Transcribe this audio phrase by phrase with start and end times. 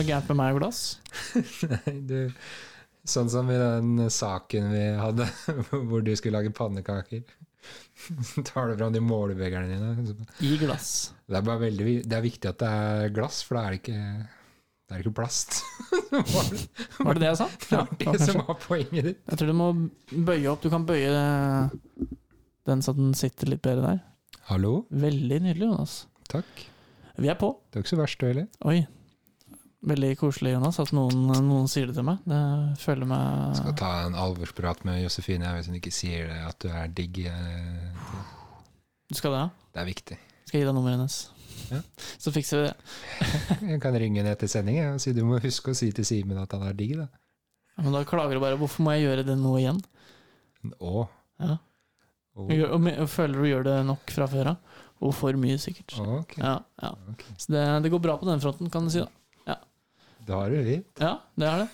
[0.00, 0.82] som er gærent med meg og glass?
[1.74, 2.18] Nei, du
[3.10, 5.24] Sånn som i den saken vi hadde,
[5.88, 7.22] hvor du skulle lage pannekaker.
[8.48, 10.26] Tar du fram de målebegerne dine.
[10.44, 11.14] I glass.
[11.24, 13.80] Det er, bare veldig, det er viktig at det er glass, for da er det
[13.80, 14.04] ikke,
[14.84, 15.58] det er ikke plast.
[16.12, 17.48] Var det det jeg sa?
[17.64, 19.24] Det var det som var poenget ditt.
[19.24, 19.72] Jeg tror du må
[20.12, 20.62] bøye opp.
[20.62, 21.10] Du kan bøye
[22.68, 24.06] den så den sitter litt bedre der.
[24.52, 24.84] Hallo?
[24.92, 26.00] Veldig nydelig, Jonas.
[26.30, 26.66] Takk.
[27.16, 27.54] Vi er på.
[27.72, 28.50] Det er ikke så verst, du heller.
[28.68, 28.82] Oi.
[29.80, 32.18] Veldig koselig, Jonas, at noen, noen sier det til meg.
[32.28, 32.40] Det
[32.82, 36.68] føler meg Skal ta en alvorsprat med Josefine hvis hun ikke sier det, at du
[36.68, 37.22] er digg.
[37.24, 38.18] eh,
[39.08, 39.44] Du skal det?
[39.72, 40.18] Det er viktig.
[40.50, 41.16] Skal gi deg nummeret hennes?
[41.70, 41.80] Ja.
[42.22, 42.74] Så fikser vi det.
[43.72, 46.42] Jeg kan ringe henne etter sending og si du må huske å si til Simen
[46.42, 46.98] at han er digg.
[47.00, 47.08] da.
[47.78, 49.80] Ja, Men da klager du bare 'hvorfor må jeg gjøre det nå igjen'?
[50.76, 51.06] Å.
[51.40, 51.56] Ja.
[52.36, 54.56] Og føler du gjør det nok fra før av?
[55.00, 55.96] Og for mye, sikkert.
[55.96, 56.42] Okay.
[56.44, 56.90] Ja, ja.
[57.14, 57.32] Okay.
[57.40, 59.00] Så det, det går bra på den fronten, kan du si.
[59.00, 59.08] da
[60.30, 60.90] Da har du litt.
[61.02, 61.70] Ja, det er det.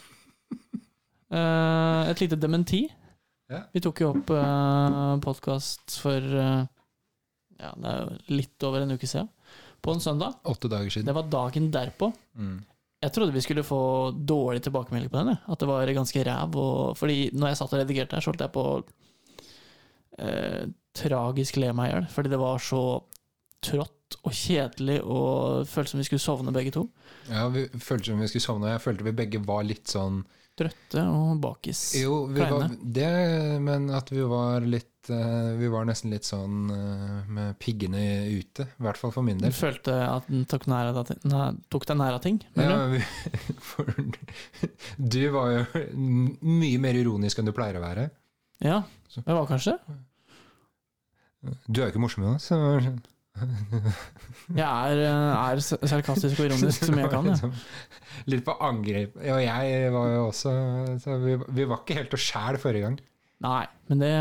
[1.27, 2.87] Uh, et lite dementi.
[3.53, 3.67] Ja.
[3.75, 6.65] Vi tok jo opp uh, podkast for uh,
[7.61, 9.29] Ja, det er jo litt over en uke siden.
[9.85, 10.39] På en søndag.
[10.49, 11.11] Åtte dager siden.
[11.11, 12.09] Det var dagen derpå.
[12.39, 12.57] Mm.
[13.05, 13.81] Jeg trodde vi skulle få
[14.17, 15.35] dårlig tilbakemelding på den.
[15.35, 15.43] jeg.
[15.53, 16.57] At det var ganske ræv.
[16.57, 18.73] Og, fordi når jeg satt og redigerte her, så holdt jeg på å
[20.25, 20.65] eh,
[20.97, 22.09] tragisk le meg i hjel.
[22.17, 22.83] Fordi det var så
[23.69, 26.87] trått og kjedelig og føltes som vi skulle sovne begge to.
[27.31, 30.23] Ja, vi følte som vi skulle sovne, jeg følte vi begge var litt sånn
[30.57, 31.81] Trøtte og bakis.
[32.01, 33.09] Jo, vi var, det,
[33.61, 38.01] men at vi var litt eh, Vi var nesten litt sånn eh, med piggene
[38.33, 38.65] ute.
[38.65, 39.53] I hvert fall for min del.
[39.53, 42.39] Du følte at den tok, nær av, ting- nei, tok deg nær av ting?
[42.57, 42.95] Ja, du?
[42.97, 43.03] vi,
[43.69, 43.93] for
[44.97, 48.07] du var jo mye mer ironisk enn du pleier å være.
[48.65, 48.81] Ja,
[49.13, 49.99] jeg var kanskje det.
[51.69, 52.49] Du er jo ikke morsom, Jonas.
[53.37, 57.27] Jeg er, eh, er sarkastisk og ironisk som jeg kan.
[57.29, 57.35] Ja.
[57.35, 57.53] Liksom
[58.33, 59.19] Litt på angrep.
[59.21, 60.55] Og jeg var jo også
[61.03, 62.97] så vi, vi var ikke helt å sjæl forrige gang.
[63.45, 64.13] Nei, men det,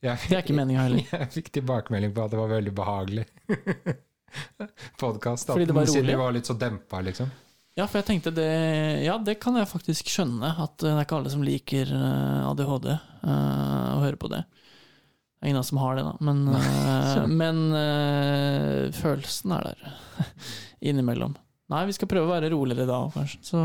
[0.00, 1.04] det er ikke meninga heller.
[1.20, 3.26] Jeg fikk tilbakemelding på at det var veldig behagelig
[5.02, 5.50] podkast.
[5.52, 6.14] Fordi det var Siden rolig?
[6.14, 7.28] vi var litt så dempa, liksom.
[7.74, 8.46] Ja, for jeg tenkte det
[9.02, 10.52] Ja, det kan jeg faktisk skjønne.
[10.62, 14.44] At det er ikke alle som liker eh, ADHD eh, å høre på det.
[15.44, 16.16] Ingen av oss som har det, da.
[16.24, 20.28] Men, eh, men eh, følelsen er der
[20.90, 21.36] innimellom.
[21.72, 23.40] Nei, vi skal prøve å være roligere da kanskje.
[23.44, 23.60] Så,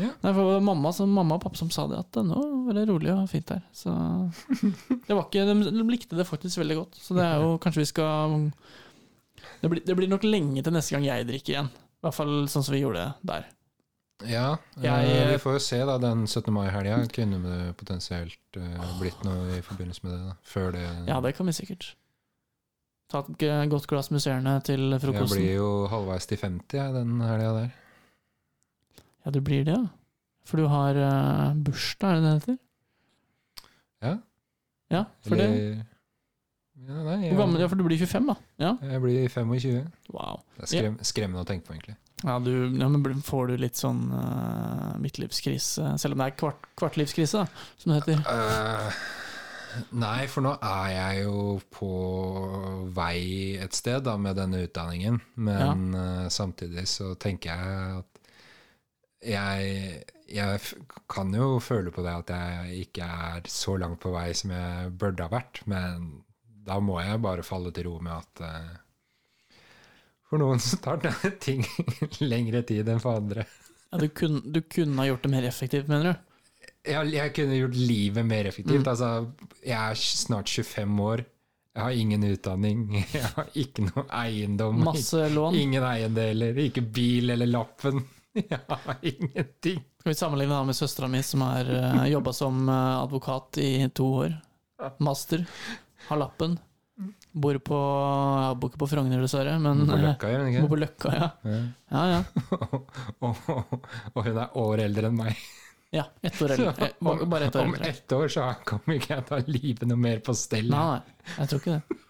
[0.00, 0.08] Ja.
[0.24, 3.12] Nei, for mamma, så, mamma og pappa som sa det, at nå var det rolig
[3.12, 3.60] og fint her.
[3.76, 3.92] Så
[5.06, 6.98] det var ikke, de likte det faktisk veldig godt.
[7.00, 8.38] Så det er jo kanskje vi skal
[9.60, 11.68] det blir, det blir nok lenge til neste gang jeg drikker igjen.
[11.70, 13.46] I hvert fall sånn som vi gjorde det der.
[14.22, 16.52] Ja, Jeg- eh, vi får jo se da den 17.
[16.54, 17.06] mai-helga.
[17.12, 20.20] Kunne det potensielt eh, blitt noe i forbindelse med det?
[20.28, 21.94] da Før det Ja, det kan vi sikkert.
[23.10, 27.52] Ta et godt glass musserende til Jeg blir jo halvveis til 50 jeg, den helga
[27.52, 27.70] der.
[29.24, 29.86] Ja, du blir det, ja.
[30.44, 32.58] For du har uh, bursdag, er det det heter?
[34.02, 34.18] Ja.
[34.90, 35.84] Ja, for det
[36.76, 38.34] ja, nei, jeg, Hvor gammel ja, for du blir 25, da?
[38.58, 38.72] Ja.
[38.82, 39.86] Jeg blir 25.
[40.12, 40.42] Wow.
[40.56, 41.96] Det er skrem, skremmende å tenke på, egentlig.
[42.24, 46.70] Ja, du, ja, men får du litt sånn uh, midtlivskrise, selv om det er kvart,
[46.80, 48.22] kvartlivskrise, da, som det heter?
[48.24, 49.04] Uh,
[50.00, 51.90] nei, for nå er jeg jo på
[52.96, 55.20] vei et sted da, med denne utdanningen.
[55.34, 58.20] Men eh, samtidig så tenker jeg at
[59.24, 64.30] jeg, jeg kan jo føle på det at jeg ikke er så langt på vei
[64.36, 65.62] som jeg burde ha vært.
[65.70, 66.10] Men
[66.64, 68.72] da må jeg bare falle til ro med at eh,
[70.34, 71.02] for noen så tar
[71.44, 71.62] ting
[72.24, 73.46] lengre tid enn for andre.
[73.92, 76.32] Ja, du, kun, du kunne ha gjort det mer effektivt, mener du?
[76.84, 78.82] Jeg, jeg kunne gjort livet mer effektivt.
[78.82, 78.90] Mm.
[78.90, 79.10] Altså,
[79.62, 81.22] jeg er snart 25 år.
[81.74, 82.82] Jeg har ingen utdanning.
[83.16, 84.82] Jeg har ikke noe eiendom.
[84.86, 85.56] Masse lån.
[85.58, 86.60] Ingen eiendeler.
[86.62, 88.02] Ikke bil eller lappen.
[88.38, 89.80] Jeg har ingenting.
[90.02, 93.72] Skal vi sammenligne da med søstera mi, som har uh, jobba som eh, advokat i
[93.94, 94.36] to år?
[95.02, 95.46] Master.
[96.06, 96.58] Har lappen.
[97.34, 100.60] Bor på ja, Bor ikke på Frogner, dessverre, men På eh, Løkka, gjør hun bor
[100.60, 100.70] ikke?
[100.70, 101.28] på Løkka, ja.
[101.42, 101.60] Ja.
[101.90, 102.20] Ja, ja.
[103.26, 105.40] og, hun er år eldre enn meg.
[105.94, 106.74] ja ett år eldre.
[106.94, 107.90] Eh, bare- ett år Om eldre.
[107.90, 110.70] ett år så kommer ikke jeg til å ha livet noe mer på stell.
[110.70, 112.00] Nei, nei, jeg tror ikke det.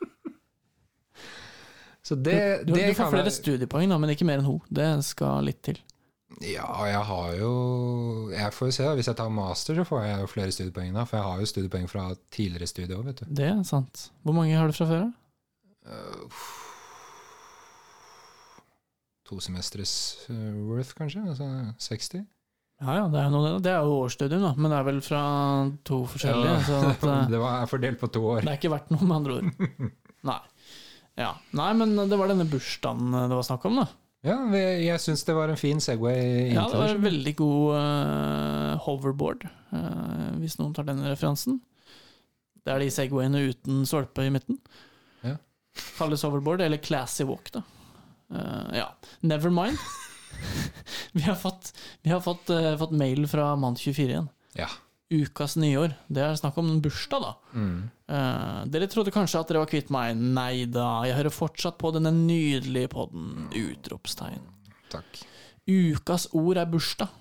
[2.04, 2.36] Så det,
[2.66, 4.60] Du, du, det du får flere jeg- studiepoeng, da, men ikke mer enn hun.
[4.68, 5.78] Det skal litt til.
[6.42, 7.50] Ja, jeg har jo
[8.32, 8.94] Jeg får jo se, da.
[8.98, 11.04] Hvis jeg tar master, så får jeg jo flere studiepoeng da.
[11.06, 13.32] For jeg har jo studiepoeng fra tidligere studie òg, vet du.
[13.40, 14.08] Det er sant.
[14.26, 15.06] Hvor mange har du fra før?
[15.06, 15.12] da?
[15.84, 16.44] Uh,
[19.28, 19.94] to semestres
[20.28, 21.24] worth, kanskje?
[21.28, 21.48] Altså
[21.78, 22.24] 60?
[22.82, 24.52] Ja ja, det er, noe, det er jo årsstudium, da.
[24.58, 25.22] Men det er vel fra
[25.86, 26.56] to forskjellige.
[26.66, 28.42] Så at, eh, det var er fordelt på to år.
[28.42, 29.90] det er ikke verdt noe, med andre ord.
[30.30, 30.40] Nei.
[31.20, 31.30] Ja.
[31.54, 33.86] Nei, men det var denne bursdagen det var snakk om, da.
[34.24, 38.70] Ja, jeg syns det var en fin Segway Ja, det var en veldig god uh,
[38.86, 39.44] hoverboard,
[39.74, 41.58] uh, hvis noen tar den referansen.
[42.64, 44.56] Det er de Segwayene uten stolpe i midten.
[45.20, 45.36] Ja.
[45.98, 47.60] Kalles hoverboard, eller classy walk, da.
[48.32, 48.88] Uh, ja,
[49.20, 49.76] never mind.
[51.16, 52.48] vi har fått, vi har fått,
[52.80, 54.32] fått mail fra Mann24 igjen.
[54.56, 54.70] Ja.
[55.14, 55.94] Ukas nyår.
[56.10, 57.32] Det er snakk om en bursdag, da.
[57.54, 57.76] Mm.
[58.16, 60.18] Eh, dere trodde kanskje at dere var kvitt meg.
[60.18, 63.48] Nei da, jeg hører fortsatt på denne nydelige podden.
[63.54, 64.42] Utropstegn.
[64.92, 65.20] Takk.
[65.70, 67.12] Ukas ord er bursdag.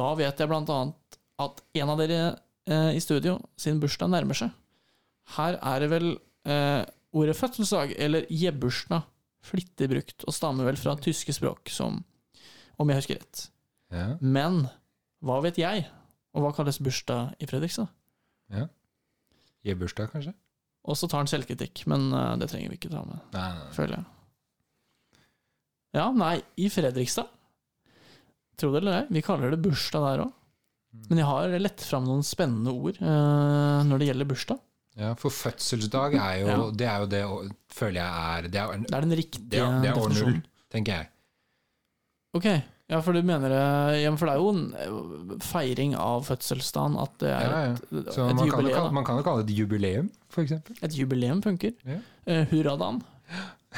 [0.00, 2.20] Da vet jeg blant annet at en av dere
[2.68, 4.52] eh, i studio sin bursdag nærmer seg.
[5.36, 6.10] Her er det vel
[6.48, 6.82] eh,
[7.16, 9.06] ordet fødselsdag, eller jebbursdag,
[9.46, 12.02] flittig brukt, og stammer vel fra tyske språk, som
[12.80, 13.46] om jeg husker rett.
[13.92, 14.06] Ja.
[14.20, 14.64] Men
[15.24, 15.86] hva vet jeg?
[16.36, 17.90] Og hva kalles bursdag i Fredrikstad?
[18.54, 18.68] Ja.
[19.66, 20.34] Gi bursdag, kanskje?
[20.88, 23.20] Og så tar han selvkritikk, men eh, det trenger vi ikke ta med.
[23.34, 23.74] Nei, nei, nei.
[23.76, 25.20] føler jeg.
[25.98, 27.30] Ja, nei, i Fredrikstad.
[28.60, 30.36] Tro det eller ei, vi kaller det bursdag der òg.
[31.10, 34.58] Men jeg har lett fram noen spennende ord uh, når det gjelder bursdag.
[34.98, 36.56] Ja, for fødselsdag er jo Ja.
[36.74, 37.20] Det er jo det
[37.72, 40.40] føler jeg er Det er, Det er den riktige det er, det er år null,
[40.72, 41.10] tenker jeg.
[42.34, 42.48] Ok,
[42.90, 43.60] ja, for du mener det
[44.02, 47.76] ja, For det er jo en eh, feiring av fødselsdagen at det er Ja, ja.
[47.78, 48.74] et, Så et man jubileum.
[48.74, 50.10] Kan, man kan jo kalle det et jubileum,
[50.42, 50.76] eksempel.
[50.82, 51.72] Et jubileum funker.
[51.86, 52.00] Ja.
[52.26, 53.00] Uh, hurradagen.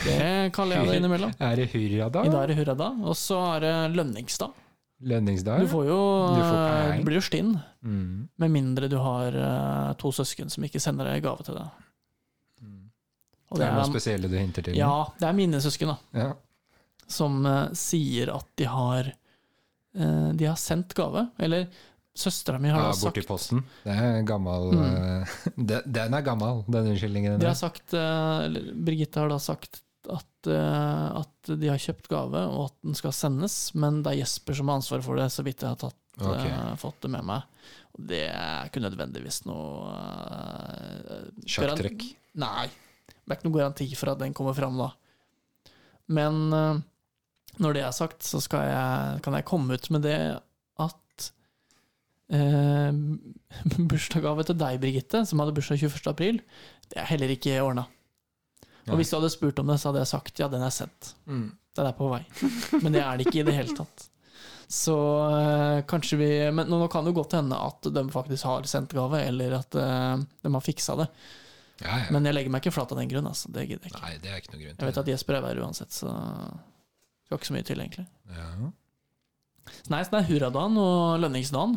[0.03, 1.37] Det kaller jeg det innimellom.
[1.38, 2.26] Er det hurradag?
[2.26, 4.59] I dag er det hurradag, og så er det lønningsdag.
[5.03, 5.64] Lønningsdag?
[5.64, 6.00] Du får jo
[6.32, 6.99] Du får eh.
[7.00, 7.56] Du blir jo stinn.
[7.82, 8.29] Mm.
[8.38, 11.69] Med mindre du har uh, to søsken som ikke sender deg gave til deg.
[13.53, 14.76] Og Det det er noe spesielle du hinter til?
[14.79, 15.99] ja, det er mine søsken, da.
[16.17, 16.31] ja.
[17.12, 21.26] Som eh, sier at de har eh, De har sendt gave.
[21.43, 21.69] Eller
[22.17, 23.62] søstera mi har Ja, da borti posten.
[23.85, 24.82] Det er gammel Mm.
[24.88, 27.38] eh, den, den er gammel, den unnskyldningen.
[27.41, 29.81] De har sagt Birgitte har da sagt
[30.12, 34.56] at, at de har kjøpt gave, og at den skal sendes, men det er Jesper
[34.59, 36.56] som har ansvaret for det, så vidt jeg har tatt, okay.
[36.82, 37.47] fått det med meg.
[37.94, 42.03] Og det er ikke nødvendigvis noe uh, Sjakktrekk.
[42.43, 42.67] Nei.
[43.06, 44.91] Det er ikke noe garanti for at den kommer fram da.
[46.12, 46.81] Men eh,
[47.60, 50.19] når det er sagt, så jeg, kan jeg komme ut med det
[50.81, 51.26] at
[52.32, 52.93] eh,
[53.90, 56.06] bursdagsgave til deg, Birgitte, som hadde bursdag 21.
[56.12, 56.40] april,
[56.93, 57.88] det er heller ikke ordna.
[58.90, 61.12] Og hvis du hadde spurt om det, så hadde jeg sagt ja, den er sendt.
[61.31, 61.52] Mm.
[61.76, 62.25] Den er på vei.
[62.82, 64.08] Men det er det ikke i det hele tatt.
[64.72, 64.96] Så
[65.37, 68.94] eh, kanskje vi Men nå kan det jo godt hende at de faktisk har sendt
[68.96, 71.08] gave, eller at eh, de har fiksa det.
[71.82, 72.10] Ja, ja.
[72.14, 73.28] Men jeg legger meg ikke flat av den grunn.
[73.28, 73.52] Altså.
[73.52, 74.02] Det gidder jeg ikke.
[74.04, 76.12] Nei, det er ikke noe grunn til Jeg vet at Jesper er verre uansett, så
[77.32, 78.06] skal ikke så mye til, egentlig.
[78.37, 78.70] ja.
[79.88, 81.76] Nei, så det er hurradagen og lønningsdagen.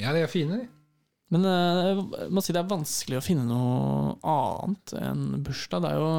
[0.00, 0.68] ja, de er fine, de.
[1.34, 1.88] Men eh,
[2.22, 5.82] jeg må si det er vanskelig å finne noe annet enn bursdag.
[5.84, 6.10] Det er jo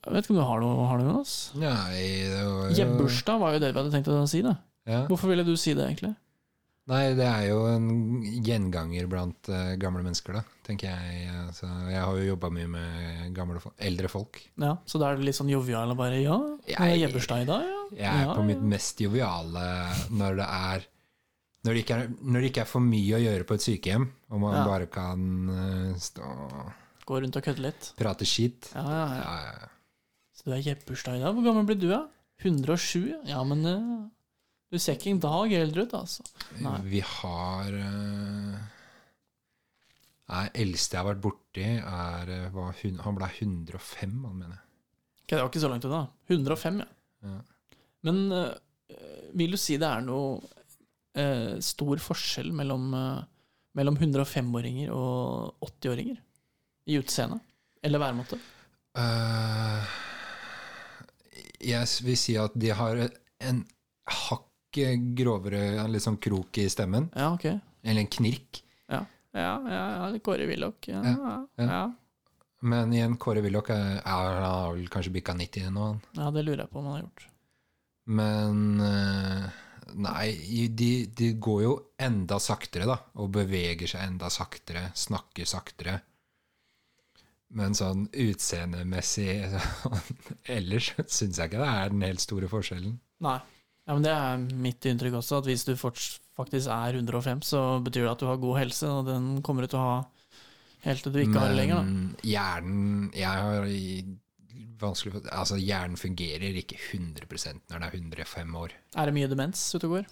[0.00, 1.34] Jeg vet ikke om du har noe, har du Jonas?
[1.60, 2.02] Nei,
[2.32, 4.40] det var jo Hjembursdag var jo det vi hadde tenkt å si.
[4.46, 4.56] da.
[4.90, 5.02] ja.
[5.10, 6.14] Hvorfor ville du si det, egentlig?
[6.90, 7.84] Nei, det er jo en
[8.42, 11.28] gjenganger blant uh, gamle mennesker, da, tenker jeg.
[11.46, 14.40] Altså, jeg har jo jobba mye med gamle, eldre folk.
[14.58, 17.46] Ja, Så da er det litt sånn jovial og bare ja, Jeg, Jeg- jebbursdag i
[17.46, 17.60] ja.
[17.94, 19.62] Jeg er ja, på mitt mest joviale
[20.10, 20.88] når det er
[21.62, 24.40] når det, er når det ikke er for mye å gjøre på et sykehjem, og
[24.40, 24.64] man Ja.
[24.64, 26.24] bare kan uh, stå
[27.06, 27.92] Gå rundt og kødde litt.
[27.98, 28.70] prate skit.
[28.74, 29.68] Ja, ja, ja.
[30.34, 31.34] Så du er jebbursdag i dag.
[31.34, 32.06] Hvor gammel blir du, da?
[32.40, 33.12] 107?
[33.28, 33.42] ja?
[33.44, 34.08] Men eh,
[34.70, 36.22] du ser ikke en dag eldre ut, altså.
[36.62, 36.76] Nei.
[36.86, 38.58] Vi har eh,
[40.30, 44.54] Nei, eldste jeg har vært borti, er eh, var, hun- Han ble 105, han mener
[44.54, 44.66] jeg.
[45.24, 46.02] Okay, det var ikke så langt unna.
[46.30, 46.86] 105, ja.
[47.26, 47.40] Ja.
[48.06, 48.54] Men eh,
[49.34, 50.38] vil du si det er noe
[51.18, 53.20] eh, stor forskjell mellom, eh,
[53.78, 56.18] mellom 105-åringer og 80-åringer
[56.90, 57.40] i utseende?
[57.82, 58.38] Eller væremåte?
[58.98, 59.82] Uh,
[61.62, 62.98] jeg vil si at de har
[63.46, 63.60] en
[64.10, 67.08] hakk grovere, en litt sånn krok i stemmen.
[67.16, 67.46] Ja, ok.
[67.82, 68.62] Eller en knirk.
[68.90, 70.88] Ja, ja, ja, ja Kåre Willoch.
[70.88, 71.82] Ja, ja, Ja.
[72.60, 76.00] Men igjen, Kåre Willoch har vel kanskje bikka 90 nå, han.
[76.12, 77.26] ja, det lurer jeg på om han har gjort.
[78.10, 79.46] Men eh,
[79.94, 82.98] Nei, de, de går jo enda saktere, da.
[83.18, 84.90] Og beveger seg enda saktere.
[84.94, 85.96] Snakker saktere.
[87.50, 89.40] Men sånn utseendemessig
[90.56, 93.00] Ellers syns jeg ikke det er den helt store forskjellen.
[93.26, 93.40] Nei.
[93.88, 98.04] Ja, men Det er mitt inntrykk også, at hvis du faktisk er 105, så betyr
[98.06, 99.98] det at du har god helse, og den kommer du til å ha
[100.86, 101.80] helt til du ikke har det lenger.
[101.80, 101.82] da.
[101.82, 103.66] Men hjernen Jeg har
[104.80, 108.74] vanskelig for Altså, hjernen fungerer ikke 100% når det er 105 år.
[108.96, 110.10] Er det mye demens ute og går?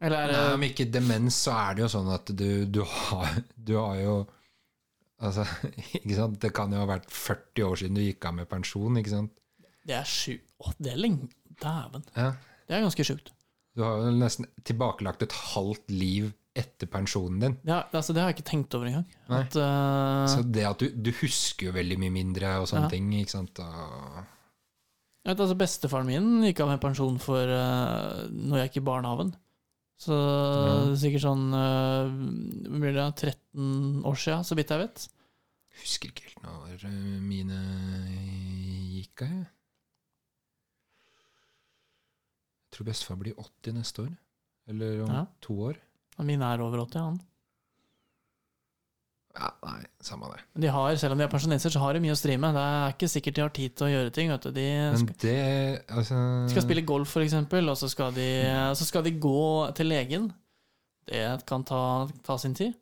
[0.00, 3.42] Eller er Nei, om ikke demens, så er det jo sånn at du, du, har,
[3.56, 4.20] du har jo
[5.20, 5.44] Altså,
[5.98, 6.38] ikke sant?
[6.40, 9.34] Det kan jo ha vært 40 år siden du gikk av med pensjon, ikke sant?
[9.84, 11.28] Det er sju Å, det er lenge
[11.60, 12.06] Dæven.
[12.16, 12.30] Ja.
[12.70, 13.32] Det er ganske sjukt.
[13.74, 17.52] Du har jo nesten tilbakelagt et halvt liv etter pensjonen din.
[17.66, 19.06] Ja, altså, det har jeg ikke tenkt over engang.
[19.30, 22.92] At, uh, Så det at du, du husker jo veldig mye mindre og sånne Ja.
[22.94, 23.58] ting, ikke sant.
[23.62, 24.24] Og,
[25.26, 29.32] vet, altså, bestefaren min gikk av med pensjon for uh, når jeg gikk i barnehagen.
[30.00, 30.74] Så Ja.
[30.96, 32.10] sikkert sånn uh,
[32.80, 33.06] blir det?
[33.20, 35.08] 13 år siden, så vidt jeg vet.
[35.82, 36.90] husker ikke helt når
[37.22, 37.58] mine
[38.98, 39.46] gikk av, jeg.
[42.50, 44.12] Jeg tror bestefar blir 80 neste år.
[44.68, 45.26] Eller om Ja.
[45.40, 45.76] to år.
[46.18, 47.20] Og Min er over 80, han.
[49.38, 50.40] Ja, nei, samme det.
[50.60, 52.52] De har, selv om de er pensjonister, så har de mye å stri med.
[52.52, 54.28] Det er ikke sikkert de har tid til å gjøre ting.
[54.28, 54.50] Vet du.
[54.50, 58.26] De skal, det altså, skal spille golf, eksempel, og så skal, de,
[58.74, 60.32] så skal de gå til legen.
[61.06, 62.74] Det kan ta, ta sin tid.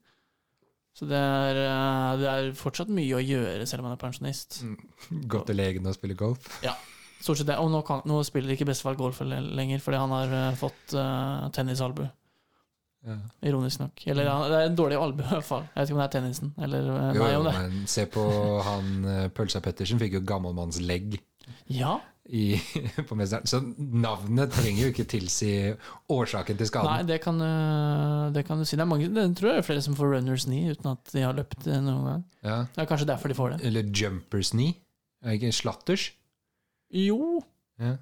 [0.97, 4.63] Så det er, eh, det er fortsatt mye å gjøre selv om man er pensjonist.
[5.31, 6.49] Gå til legen og spille golf.
[7.21, 7.57] Stort sett det.
[7.59, 11.49] Og nå, kan, nå spiller ikke bestefar golf lenger, fordi han har uh, fått uh,
[11.55, 12.05] tennisalbu.
[13.09, 13.15] Ja.
[13.47, 14.03] Ironisk nok.
[14.11, 15.65] Eller han- det er en dårlig albue, i hvert fall.
[15.75, 16.53] Jeg vet ikke om det er tennisen.
[16.59, 17.57] Eller eh, Jo, nei, jo, om det.
[17.59, 18.25] men se på
[18.67, 18.89] han
[19.37, 21.15] Pølsa Pettersen fikk jo gammelmannslegg
[21.73, 21.93] Ja.
[22.29, 22.59] i,
[23.09, 23.47] på Mesteren.
[23.49, 25.53] Så navnet trenger jo ikke tilsi
[26.11, 27.07] årsaken til Nei, skaden.
[27.09, 27.39] det kan,
[28.35, 28.77] det kan du si.
[28.77, 31.23] Det er mange, det tror jeg er flere som får runners knee uten at de
[31.25, 32.25] har løpt noen gang.
[32.45, 32.59] Ja.
[32.75, 33.61] Det er kanskje derfor de får det.
[33.71, 34.75] Eller jumpers knee.
[35.35, 36.11] Ikke slatters?
[36.95, 37.43] Jo,
[37.81, 37.97] Ja.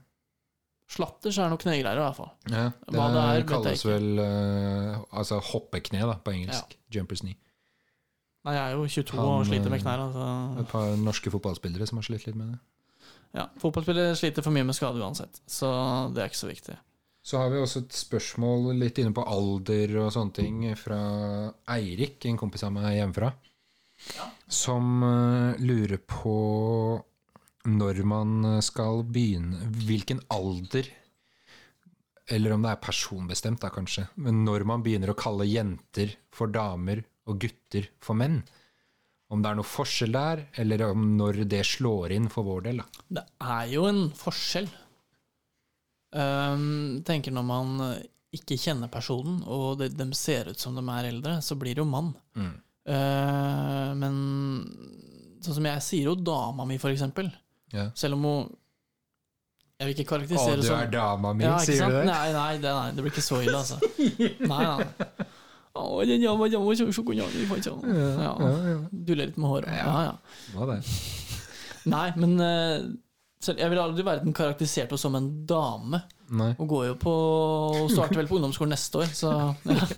[0.88, 2.30] slatters er noe knegreier i hvert fall.
[2.50, 6.76] Ja, det, Hva det er, kalles vel uh, altså hoppekne da, på engelsk.
[6.94, 7.36] Jumpers knee.
[8.46, 10.02] Nei, jeg er jo 22 Han, og sliter med eh, knær.
[10.06, 10.26] Altså.
[10.62, 12.60] Et par norske fotballspillere som har slitt litt med det.
[13.36, 15.68] Ja, Fotballspillere sliter for mye med skade uansett, så
[16.14, 16.76] det er ikke så viktig.
[17.26, 21.00] Så har vi også et spørsmål litt inne på alder og sånne ting fra
[21.74, 23.32] Eirik, en kompis av meg hjemmefra,
[24.46, 26.36] som eh, lurer på
[27.66, 30.88] når man skal begynne Hvilken alder
[32.30, 34.06] Eller om det er personbestemt, da kanskje.
[34.22, 38.40] Men når man begynner å kalle jenter for damer og gutter for menn.
[39.30, 42.82] Om det er noe forskjell der, eller om når det slår inn for vår del.
[42.82, 43.06] da.
[43.18, 44.68] Det er jo en forskjell.
[46.14, 47.72] Um, tenker når man
[48.36, 51.82] ikke kjenner personen, og de, de ser ut som de er eldre, så blir det
[51.82, 52.12] jo mann.
[52.38, 52.54] Mm.
[52.86, 54.20] Uh, men
[55.42, 57.30] sånn som jeg sier jo dama mi, for eksempel.
[57.74, 57.88] Ja.
[57.98, 58.44] Selv om hun
[59.76, 62.04] Jeg vil ikke Å, karakterisere du som er dama mi, Ja, sier du det?
[62.08, 63.80] Nei, nei, det, nei, det blir ikke så ille, altså.
[64.52, 65.26] Nei, nei.
[65.76, 66.70] Å, den jama, jama,
[68.24, 68.30] ja.
[68.72, 68.76] ja.
[68.88, 69.74] Duller litt med håret.
[69.76, 69.96] Ja.
[70.06, 70.14] Ja.
[70.54, 70.78] Hva det?
[71.92, 72.86] Nei, men eh,
[73.46, 76.00] jeg vil aldri være den karakterisert henne som en dame.
[76.32, 76.48] Nei.
[76.58, 77.12] Hun går jo på
[77.76, 79.34] Hun starter vel på ungdomsskolen neste år, så
[79.68, 79.90] ja.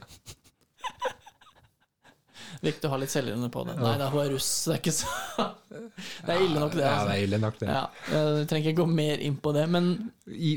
[2.63, 3.75] Viktig å ha litt selvironi på det.
[3.79, 5.11] Nei, er hun er russ, det er ikke så
[6.27, 6.83] Det er ille nok, det.
[6.83, 7.13] Ja, det Altså.
[7.15, 7.69] er ille nok, det.
[7.71, 7.85] Ja,
[8.15, 9.91] jeg trenger ikke gå mer inn på det, men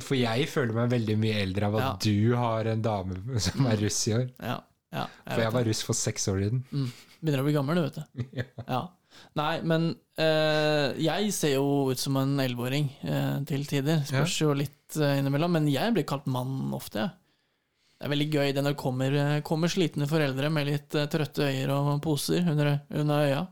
[0.07, 1.93] For jeg føler meg veldig mye eldre av at Ja.
[2.07, 4.25] du har en dame som er russ i år.
[4.41, 4.57] ja.
[4.95, 6.63] ja For jeg var russ for seks år siden.
[6.71, 6.89] Mm.
[7.21, 8.43] Begynner å bli gammel, du, vet du.
[8.75, 8.81] Ja.
[9.37, 13.99] Nei, men eh, jeg ser jo ut som en elleveåring eh, til tider.
[14.07, 15.51] Spørs jo litt eh, innimellom.
[15.59, 17.03] Men jeg blir kalt mann ofte.
[17.03, 17.11] jeg.
[18.01, 21.45] Det er veldig gøy det når kommer, eh, kommer slitne foreldre med litt eh, trøtte
[21.45, 23.43] øyer og poser under, under øya.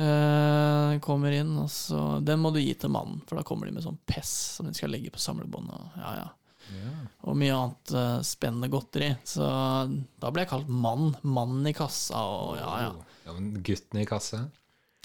[0.00, 3.74] Eh, kommer inn, og så Den må du gi til mannen, for da kommer de
[3.76, 5.76] med sånn pess som de skal legge på samlebåndet.
[5.76, 6.88] Og, ja, ja.
[7.28, 9.12] og mye annet uh, spennende godteri.
[9.28, 11.10] Så da ble jeg kalt mann.
[11.20, 13.16] Mannen i kassa og ja, ja.
[13.26, 14.46] ja men gutten i kassa?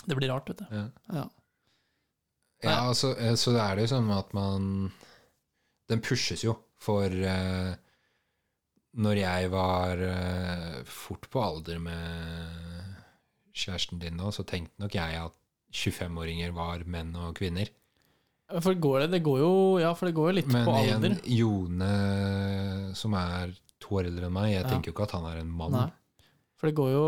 [0.06, 0.68] Det blir rart, vet du.
[0.72, 0.90] Ja.
[1.12, 1.30] Ja.
[2.64, 4.70] Ja, altså, så er det jo sånn at man
[5.92, 7.76] Den pushes jo for eh,
[8.96, 12.94] Når jeg var eh, fort på alder med
[13.56, 15.36] kjæresten din nå, så tenkte nok jeg at
[15.76, 17.68] 25-åringer var menn og kvinner.
[18.62, 21.02] For går det, det går jo, ja, for det går jo litt Men på en
[21.02, 21.16] alder.
[21.26, 21.92] Jone
[22.96, 24.70] som er to år eldre enn meg, jeg Ja.
[24.70, 25.72] tenker jo ikke at han er en mann.
[25.76, 25.90] Nei.
[26.56, 27.08] For det går jo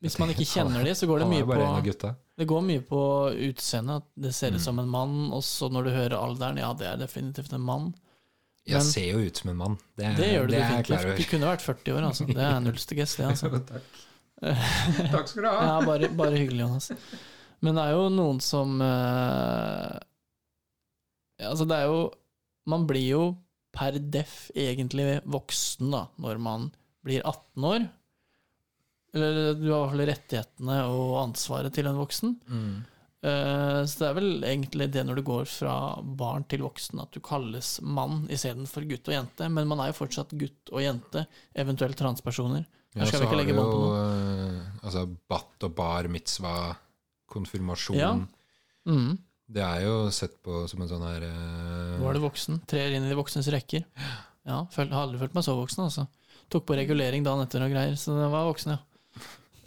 [0.00, 2.14] Hvis man ikke kjenner de, så går det mye en på.
[2.38, 3.00] Det går mye på
[3.50, 3.96] utseendet.
[3.96, 4.64] At det ser ut Mm.
[4.64, 7.94] som en mann, og så når du hører alderen, ja, det er definitivt en mann.
[8.68, 9.76] Jeg Men- ser jo ut som en mann.
[9.96, 11.16] Det, er- Det gjør du det definitivt.
[11.16, 12.26] Du kunne vært 40 år, altså.
[12.28, 13.48] Det er nullste gest, det, altså.
[13.72, 14.04] Takk.
[15.10, 15.54] Takk skal du ha.
[15.70, 16.90] Ja, bare, bare hyggelig, Jonas.
[17.64, 19.96] Men det er jo noen som uh,
[21.42, 22.02] Altså, det er jo
[22.70, 23.22] Man blir jo
[23.78, 26.68] per def egentlig voksen da, når man
[27.06, 27.84] blir 18 år.
[29.14, 32.32] Eller du har i hvert fall rettighetene og ansvaret til en voksen.
[32.50, 32.72] Mm.
[33.18, 37.14] Eh, så det er vel egentlig det når du går fra barn til voksen, at
[37.14, 39.48] du kalles mann istedenfor gutt og jente.
[39.52, 41.24] Men man er jo fortsatt gutt og jente,
[41.58, 42.66] eventuelt transpersoner.
[42.94, 46.08] Ja, Her skal så vi ikke legge bånd på jo, eh, Altså bat og bar
[46.08, 46.78] mitzvah,
[47.28, 48.14] konfirmasjon Ja.
[48.88, 49.18] Mm.
[49.48, 51.98] Det er jo sett på som en sånn her uh...
[52.00, 52.60] Nå er du voksen.
[52.68, 53.84] Trer inn i de voksnes rekker.
[54.48, 56.04] Ja, føl, har aldri følt meg så voksen, altså.
[56.52, 58.97] Tok på regulering dagen etter og greier, så det var voksen, ja.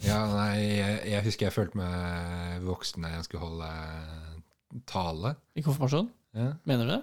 [0.02, 3.72] Ja, nei, jeg, jeg husker jeg følte meg voksen da jeg skulle holde
[4.88, 5.36] tale.
[5.54, 6.08] I konfirmasjon?
[6.36, 6.54] Ja.
[6.68, 7.02] Mener du det?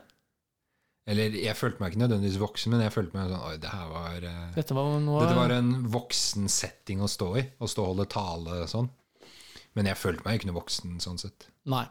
[1.09, 3.87] Eller jeg følte meg ikke nødvendigvis voksen, men jeg følte meg sånn Oi, det her
[3.89, 7.45] var eh, Dette var noe Dette var en voksen setting å stå i.
[7.57, 8.91] Å stå og holde tale sånn.
[9.77, 11.49] Men jeg følte meg ikke noe voksen sånn sett.
[11.69, 11.85] Nei.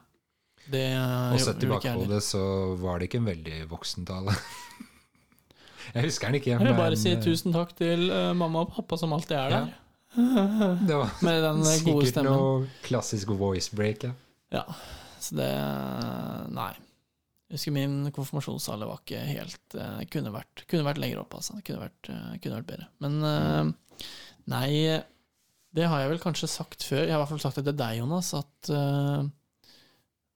[0.68, 2.42] Det Og sett tilbake på det, så
[2.78, 4.34] var det ikke en veldig voksen tale.
[5.96, 6.52] jeg husker den ikke.
[6.52, 9.38] Jeg vil bare men, si eh, tusen takk til eh, mamma og pappa som alltid
[9.40, 9.62] er Ja.
[10.14, 12.32] Det var Med den gode sikkert stemmen.
[12.32, 14.08] noe klassisk voice break.
[14.08, 14.14] Ja.
[14.50, 14.64] Ja,
[15.20, 15.48] så det
[16.56, 16.72] Nei.
[17.48, 21.56] Jeg husker min konfirmasjonsalder var ikke helt uh, Kunne vært, kunne vært lenger opp, altså.
[21.64, 22.88] Kunne vært, uh, kunne vært bedre.
[23.04, 24.08] Men uh,
[24.52, 24.68] nei,
[25.76, 27.06] det har jeg vel kanskje sagt før.
[27.06, 28.72] Jeg har i hvert fall sagt det til deg, Jonas, at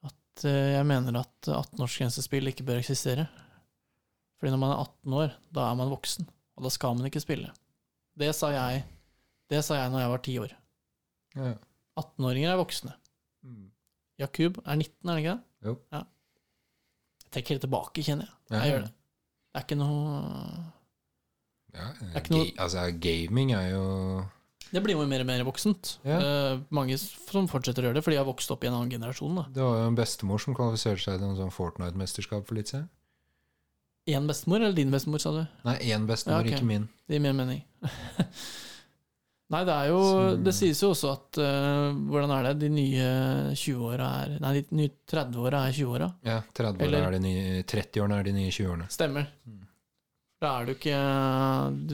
[0.08, 3.26] at jeg mener at 18-årsgrensespill ikke bør eksistere.
[4.40, 6.24] Fordi når man er 18 år, da er man voksen,
[6.56, 7.52] og da skal man ikke spille.
[8.18, 8.80] Det sa jeg
[9.52, 10.52] Det sa jeg når jeg var 10 år.
[11.36, 11.52] Ja.
[12.00, 12.94] 18-åringer er voksne.
[13.44, 13.66] Mm.
[14.22, 15.68] Jakub er 19, er det ikke det?
[15.68, 15.74] Jo.
[15.92, 16.02] Ja.
[17.22, 18.36] Jeg trekker det tilbake, kjenner jeg.
[18.56, 18.92] Jeg gjør det.
[19.52, 19.98] Det er ikke noe
[21.72, 23.84] Ja, er ikke noe- altså, gaming er jo
[24.72, 25.98] Det blir jo mer og mer voksent.
[26.08, 26.16] Ja.
[26.56, 28.90] Uh, mange som fortsetter å gjøre det, fordi de har vokst opp i en annen
[28.92, 29.34] generasjon.
[29.36, 29.44] da.
[29.52, 32.88] Det var jo en bestemor som kvalifiserte seg til en sånn Fortnite-mesterskap for litt siden.
[34.08, 35.42] Én bestemor, eller din bestemor, sa du?
[35.64, 36.56] Nei, én bestemor, Ja, okay.
[36.56, 36.88] ikke min.
[37.06, 37.60] Det gir mer mening.
[39.52, 42.52] Nei, det er jo Så- Det sies jo også at uh, Hvordan er det?
[42.62, 43.08] De nye
[43.52, 46.08] 20-åra er Nei, de nye 30-åra er 20-åra.
[46.24, 48.88] Ja, 30-åra er de nye 30-årene er de nye 20-årene.
[48.92, 49.26] Stemmer.
[49.46, 49.58] Mm.
[50.42, 50.96] Da er du ikke
[51.86, 51.92] du,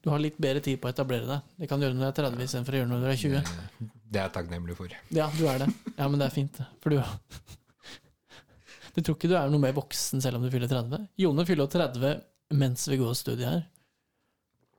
[0.00, 1.48] du har litt bedre tid på å etablere deg.
[1.60, 3.50] Det kan du gjøre når du er 30 istedenfor å gjøre når du er 20.
[3.50, 4.94] Det, det er jeg takknemlig for.
[5.18, 5.68] Ja, du er det.
[5.98, 6.62] Ja, men det er fint.
[6.80, 7.02] For du
[8.94, 11.04] Du tror ikke du er noe mer voksen selv om du fyller 30?
[11.20, 13.60] Jone fyller jo 30 mens vi går studiet her.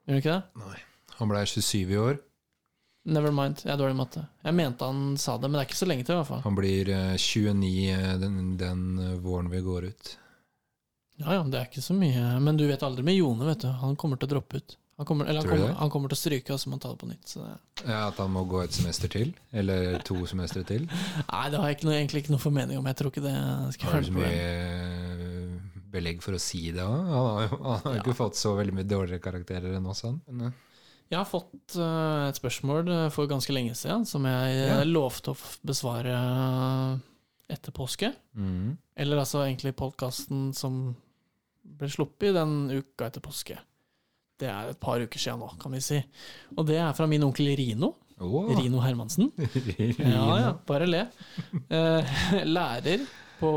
[0.08, 0.64] Gjør du ikke det?
[0.66, 0.80] Nei.
[1.22, 2.20] Han ble 27 i år.
[3.12, 4.22] Never mind, jeg er dårlig i matte.
[4.46, 6.42] Jeg mente han sa det, men det er ikke så lenge til, i hvert fall.
[6.46, 10.12] Han blir eh, 29 eh, den, den eh, våren vi går ut.
[11.22, 12.28] Ja ja, det er ikke så mye.
[12.42, 13.72] Men du vet aldri med Jone, vet du.
[13.82, 14.78] Han kommer til å droppe ut.
[15.02, 16.92] Han kommer, eller han kommer, han kommer til å stryke, og så må han ta
[16.94, 17.32] det på nytt.
[17.34, 17.54] Det,
[17.88, 19.32] Ja, At han må gå et semester til?
[19.50, 20.86] Eller to semestre til?
[20.86, 22.90] nei, det har jeg ikke noe, egentlig ikke noe formening om.
[22.92, 23.34] Jeg tror ikke det
[23.80, 25.56] skal Har du så mye eh,
[25.96, 27.10] belegg for å si det òg?
[27.10, 30.22] Han har jo ikke fått så veldig mye dårligere karakterer enn oss, han.
[30.30, 30.71] Men, eh,
[31.12, 34.78] Jeg har fått eh, et spørsmål eh, for ganske lenge siden som jeg eh, Ja.
[34.88, 36.14] lovte å besvare
[37.52, 38.14] etter påske.
[38.38, 38.78] mm.
[39.02, 40.96] Eller altså egentlig podkasten som
[41.66, 43.58] ble sluppet den uka etter påske.
[44.40, 45.98] Det er et par uker siden nå, kan vi si.
[46.56, 47.92] Og det er fra min onkel Rino.
[48.22, 48.52] Oh.
[48.56, 49.32] Rino Hermansen.
[49.98, 51.02] Ja, ja, bare le.
[52.46, 53.04] Lærer
[53.42, 53.52] på,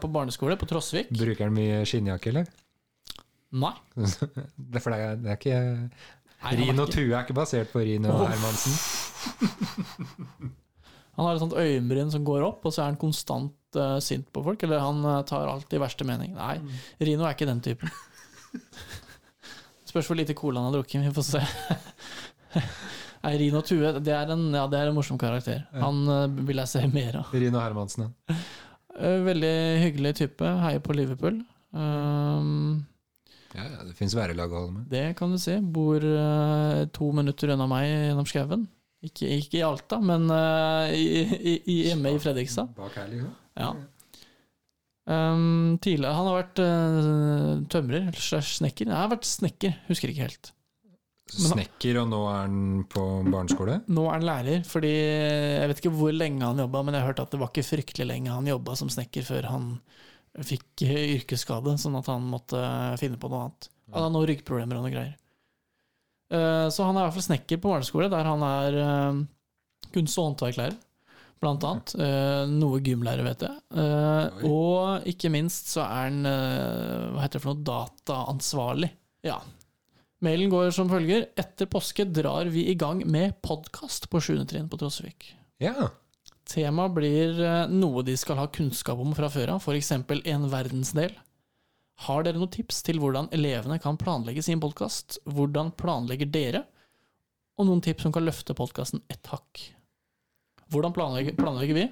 [0.00, 1.10] på barneskole på Trosvik.
[1.12, 2.48] Bruker han mye skinnjakke, eller?
[3.60, 3.74] Nei.
[3.98, 4.16] Er,
[4.72, 5.60] det er, det er ikke
[6.40, 8.72] Er Rino Tue er ikke basert på Rino og Hermansen.
[11.18, 14.30] Han har et sånt øyenbryn som går opp, og så er han konstant uh, sint
[14.32, 14.62] på folk.
[14.64, 16.32] Eller han uh, tar alt i verste mening.
[16.32, 16.54] Nei,
[17.04, 17.92] Rino er ikke den typen.
[19.90, 21.04] Spørs hvor lite cola han har drukket.
[21.04, 21.42] Vi får se.
[23.26, 25.66] Nei, Rino Tue, det er en, ja, det er en morsom karakter.
[25.76, 27.36] Han uh, vil jeg se mer av.
[27.36, 28.40] Rino Hermansen, ja.
[29.28, 30.54] Veldig hyggelig type.
[30.64, 31.42] Heier på Liverpool.
[31.76, 32.80] Um,
[33.56, 34.90] ja, ja det fins værelag å holde med.
[34.92, 35.56] det kan du si.
[35.60, 38.68] Bor uh, to minutter unna meg gjennom skauen.
[39.00, 42.74] Ikke, ikke i Alta, men uh, i, i, i, hjemme i Fredrikstad.
[42.76, 43.32] Bak her, liksom.
[43.60, 43.72] Ja.
[45.10, 48.86] Um, tidligere, han har vært uh, tømrer, eller snekker.
[48.86, 50.52] Jeg han har vært snekker, husker ikke helt.
[51.30, 53.76] Men Snekker, og nå er han på barneskole?
[53.90, 57.12] Nå er han lærer, fordi jeg vet ikke hvor lenge han jobba, men jeg har
[57.12, 59.68] hørt at det var ikke fryktelig lenge han jobba som snekker før han
[60.46, 62.60] fikk eh, yrkesskade, sånn at han måtte
[63.00, 63.68] finne på noe annet.
[63.90, 65.16] Han har noen ryggproblemer og noe greier.
[66.30, 69.20] Eh, Så han er i hvert fall snekker på barneskole, der han er eh,
[69.94, 70.76] kunst- og håndverklærer,
[71.42, 71.94] blant annet.
[71.98, 73.56] Eh, Noe gymlærer, vet jeg.
[73.74, 78.90] Eh, Og ikke minst så er han, eh, hva heter det for noe, dataansvarlig.
[79.26, 79.40] Ja.
[80.22, 81.26] Mailen går som følger.
[81.40, 84.44] Etter påske drar vi i gang med podkast på 7.
[84.46, 85.30] trinn på Trosvik.
[85.64, 85.88] Ja.
[86.50, 89.92] Temaet blir eh, noe de skal ha kunnskap om fra før av, f.eks.
[89.94, 91.14] en verdensdel.
[92.06, 95.20] Har dere noen tips til hvordan elevene kan planlegge sin podkast?
[95.28, 96.64] Hvordan planlegger dere?
[97.60, 99.66] Og noen tips som kan løfte podkasten ett hakk.
[100.72, 101.84] Hvordan planlegger, planlegger vi?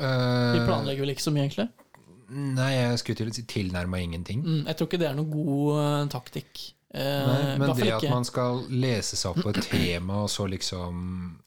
[0.00, 1.68] Vi planlegger vel ikke så mye, egentlig.
[2.30, 4.42] Eh, Nei, jeg skulle til å si tilnærma ingenting.
[4.44, 6.66] Mm, jeg tror ikke det er noen god uh, taktikk.
[6.90, 10.46] Eh, Nei, men det at man skal lese seg opp på et tema, og så
[10.50, 11.02] liksom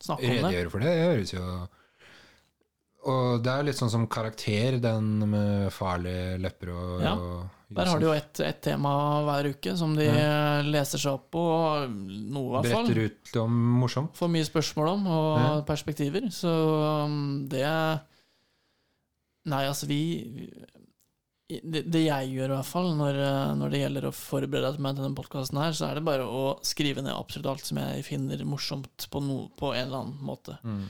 [0.08, 1.48] redegjøre for det, det høres jo
[3.10, 7.90] Og det er litt sånn som karakter, den med farlige lepper og, Ja, og Der
[7.90, 8.94] har de jo ett et tema
[9.26, 10.06] hver uke som de
[10.70, 11.44] leser seg opp på,
[11.90, 12.88] noe i hvert fall.
[12.88, 14.16] Bretter ut om morsomt.
[14.16, 15.62] Får mye spørsmål om, og Ja.
[15.68, 16.30] perspektiver.
[16.32, 16.54] Så
[17.06, 17.66] um, det
[19.46, 20.00] Nei, altså, vi
[21.62, 24.96] det, det jeg gjør, i hvert fall, når, eh, når det gjelder å forberede meg
[24.96, 28.06] til denne podkasten her, så er det bare å skrive ned absolutt alt som jeg
[28.08, 30.56] finner morsomt på, no, på en eller annen måte.
[30.64, 30.86] Mm.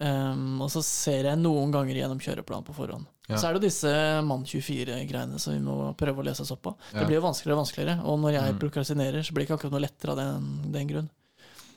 [0.00, 3.04] Um, og så ser jeg noen ganger gjennom kjøreplanen på forhånd.
[3.28, 3.36] Ja.
[3.36, 3.90] Så er det jo disse
[4.24, 6.72] Mann 24-greiene som vi må prøve å lese oss opp på.
[6.94, 7.00] Ja.
[7.02, 8.58] Det blir jo vanskeligere og vanskeligere, og når jeg Mm.
[8.62, 11.10] prokrastinerer, så blir det ikke akkurat noe lettere av den, den grunn.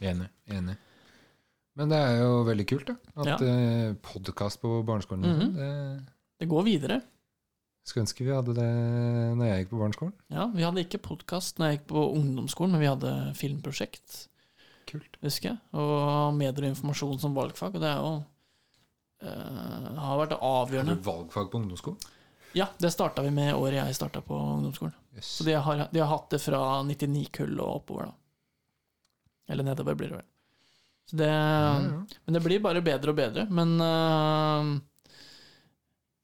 [0.02, 0.30] Enig.
[0.50, 0.78] enig.
[1.76, 2.96] Men det er jo veldig kult, da.
[3.18, 3.38] At Ja.
[3.40, 3.94] ja.
[4.02, 5.56] podkast på barneskolen Mhm.
[5.56, 6.04] det
[6.40, 7.02] Det går videre.
[7.86, 10.14] Skulle ønske vi hadde det når jeg gikk på barneskolen.
[10.32, 14.28] Ja, Vi hadde ikke podkast når jeg gikk på ungdomsskolen, men vi hadde filmprosjekt,
[14.94, 15.18] Kult.
[15.26, 15.60] husker jeg.
[15.74, 17.76] Og medier og informasjon som valgfag.
[17.76, 18.12] Og det er jo
[19.26, 20.98] eh, har vært avgjørende.
[20.98, 22.12] Har du valgfag på ungdomsskolen?
[22.54, 24.94] Ja, det starta vi med året jeg starta på ungdomsskolen.
[25.18, 25.26] Yes.
[25.40, 28.20] Så de har, de har hatt det fra 99-kull og oppover, da.
[29.54, 30.28] Eller nedover, blir det vel.
[31.10, 32.20] Så det, mm, ja.
[32.26, 33.48] Men det blir bare bedre og bedre.
[33.50, 34.70] Men øh,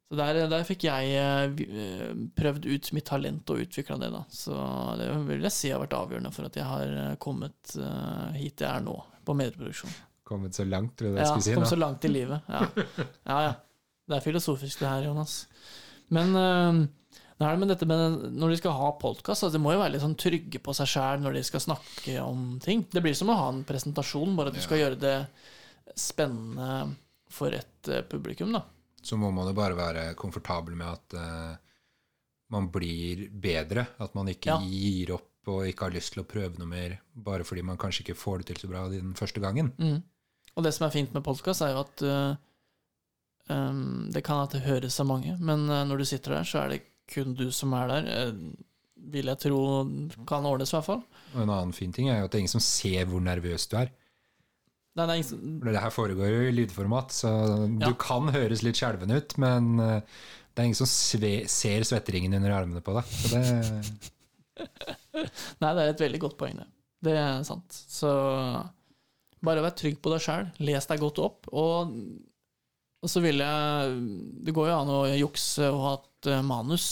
[0.10, 4.24] Så der, der fikk jeg vi- øh, prøvd ut mitt talent og utvikla det, da.
[4.34, 4.56] Så
[4.98, 7.76] det vil jeg si har vært avgjørende for at jeg har øh, kommet
[8.36, 8.96] hit jeg er nå,
[9.26, 9.94] på medieproduksjon.
[10.26, 11.54] Kommet så langt, tror jeg det Ja, skulle si.
[11.54, 12.42] kom kommet så langt i livet.
[12.50, 12.64] Ja.
[13.28, 13.54] ja, ja.
[14.10, 15.44] Det er filosofisk, det her, Jonas.
[16.10, 16.90] Men det
[17.40, 20.02] det med dette med når de skal ha podkast, altså, de må jo være litt
[20.04, 22.82] sånn trygge på seg sjæl når de skal snakke om ting.
[22.92, 24.66] Det blir som å ha en presentasjon, bare at du Ja.
[24.66, 25.16] skal gjøre det
[25.96, 26.96] spennende
[27.30, 28.64] for et eh, publikum, da.
[29.02, 31.56] Så må man jo bare være komfortabel med at uh,
[32.52, 33.88] man blir bedre.
[34.00, 34.60] At man ikke Ja.
[34.60, 38.04] gir opp og ikke har lyst til å prøve noe mer bare fordi man kanskje
[38.04, 39.72] ikke får det til så bra den første gangen.
[39.80, 40.04] Mm.
[40.56, 42.36] Og det som er fint med podkast, er jo at uh,
[43.50, 46.64] um, det kan at det høres av mange, men uh, når du sitter der, så
[46.64, 48.34] er det kun du som er der.
[49.10, 49.60] vil jeg tro
[50.28, 51.04] kan ordnes, i hvert fall.
[51.34, 53.66] Og en annen fin ting er jo at det er ingen som ser hvor nervøs
[53.72, 53.90] du er.
[54.98, 57.30] Nei, det ingen det her foregår jo i lydformat, så
[57.80, 57.88] Ja.
[57.88, 60.02] du kan høres litt skjelven ut, men eh,
[60.54, 63.06] det er ingen som sve ser svetteringen under armene på deg.
[63.06, 64.00] Så det,
[65.62, 66.68] Nei, det er et veldig godt poeng, det.
[67.06, 67.72] Det er sant.
[67.72, 68.10] Så
[69.46, 70.50] bare vær trygg på deg sjæl.
[70.68, 71.48] Les deg godt opp.
[71.56, 71.94] Og,
[73.00, 73.94] og så vil jeg
[74.44, 76.90] Det går jo an å jukse og ha et eh, manus.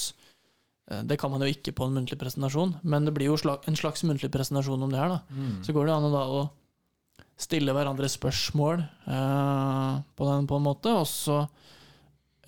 [0.91, 3.75] Eh, Det kan man jo ikke på en muntlig presentasjon, men det blir jo en
[3.79, 5.17] slags muntlig presentasjon om det her.
[5.17, 5.19] da.
[5.67, 6.45] Så går det an å da å
[7.37, 11.43] stille hverandre spørsmål uh, på, den, på en måte, og så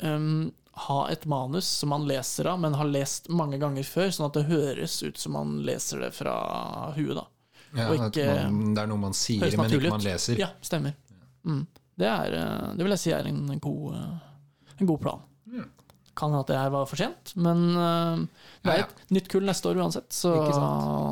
[0.02, 0.50] um,
[0.88, 4.40] ha et manus som man leser av, men har lest mange ganger før, sånn at
[4.40, 6.36] det høres ut som man leser det fra
[6.96, 7.18] huet.
[7.20, 7.26] da.
[7.76, 10.40] ja, ikke- man, det er noe man sier, men ikke man leser.
[10.40, 10.96] Ja, stemmer.
[11.46, 11.66] Mm.
[12.00, 15.22] Det, er, eh, det vil jeg si er en god, eh, en god plan.
[15.52, 15.68] Mm.
[16.16, 17.62] Kan hende at det her var for sent, men
[18.64, 20.34] det er et nytt kull neste år uansett, så.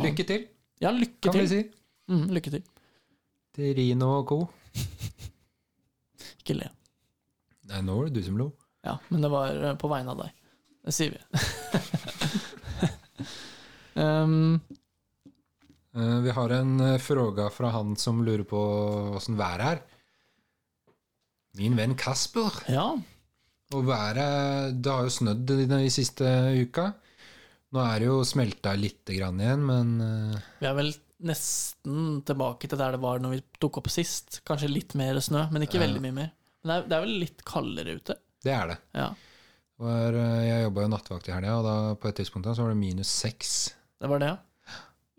[0.03, 0.47] Lykke til,
[0.81, 1.61] Ja, lykke kan vi si.
[2.07, 2.63] Mm, lykke til.
[3.57, 4.39] Til Rino og co.
[6.39, 6.71] Ikke le.
[7.67, 8.51] Nei, nå var det du som lo.
[8.85, 10.35] Ja, men det var eh, på vegne av deg.
[10.87, 11.21] Det sier vi.
[14.05, 14.61] um,
[15.97, 18.59] Eh, vi har en uh, fråga fra han som lurer på
[19.17, 19.79] åssen været er.
[21.57, 22.53] Min venn Kasper.
[22.69, 22.97] ja,
[23.73, 26.23] Og været Det har jo snødd i den siste
[26.61, 26.91] uka.
[27.73, 30.93] Nå er det jo smelta lite grann igjen, men eh, vi er vel
[31.25, 34.41] nesten tilbake til der det var når vi tok opp sist.
[34.47, 36.31] Kanskje litt mer snø, men ikke veldig mye mer.
[36.63, 38.17] Men det er, det er vel litt kaldere ute.
[38.45, 38.77] det er det.
[38.97, 39.07] Ja,
[39.77, 42.65] Var, eh, jeg jobba jo nattevakt i helga, og da på et tidspunkt da, så
[42.65, 43.51] var det minus seks.
[44.01, 44.37] det var det, ja.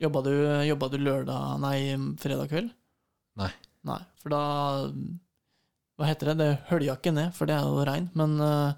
[0.02, 0.32] Jobba du,
[0.68, 1.78] jobba du lørdag, nei,
[2.22, 2.68] fredag kveld?
[3.38, 3.50] Nei.
[3.86, 4.42] Nei, for da
[5.98, 6.36] Hva heter det?
[6.38, 8.76] Det hølja ikke ned, for det er jo regn, men eh,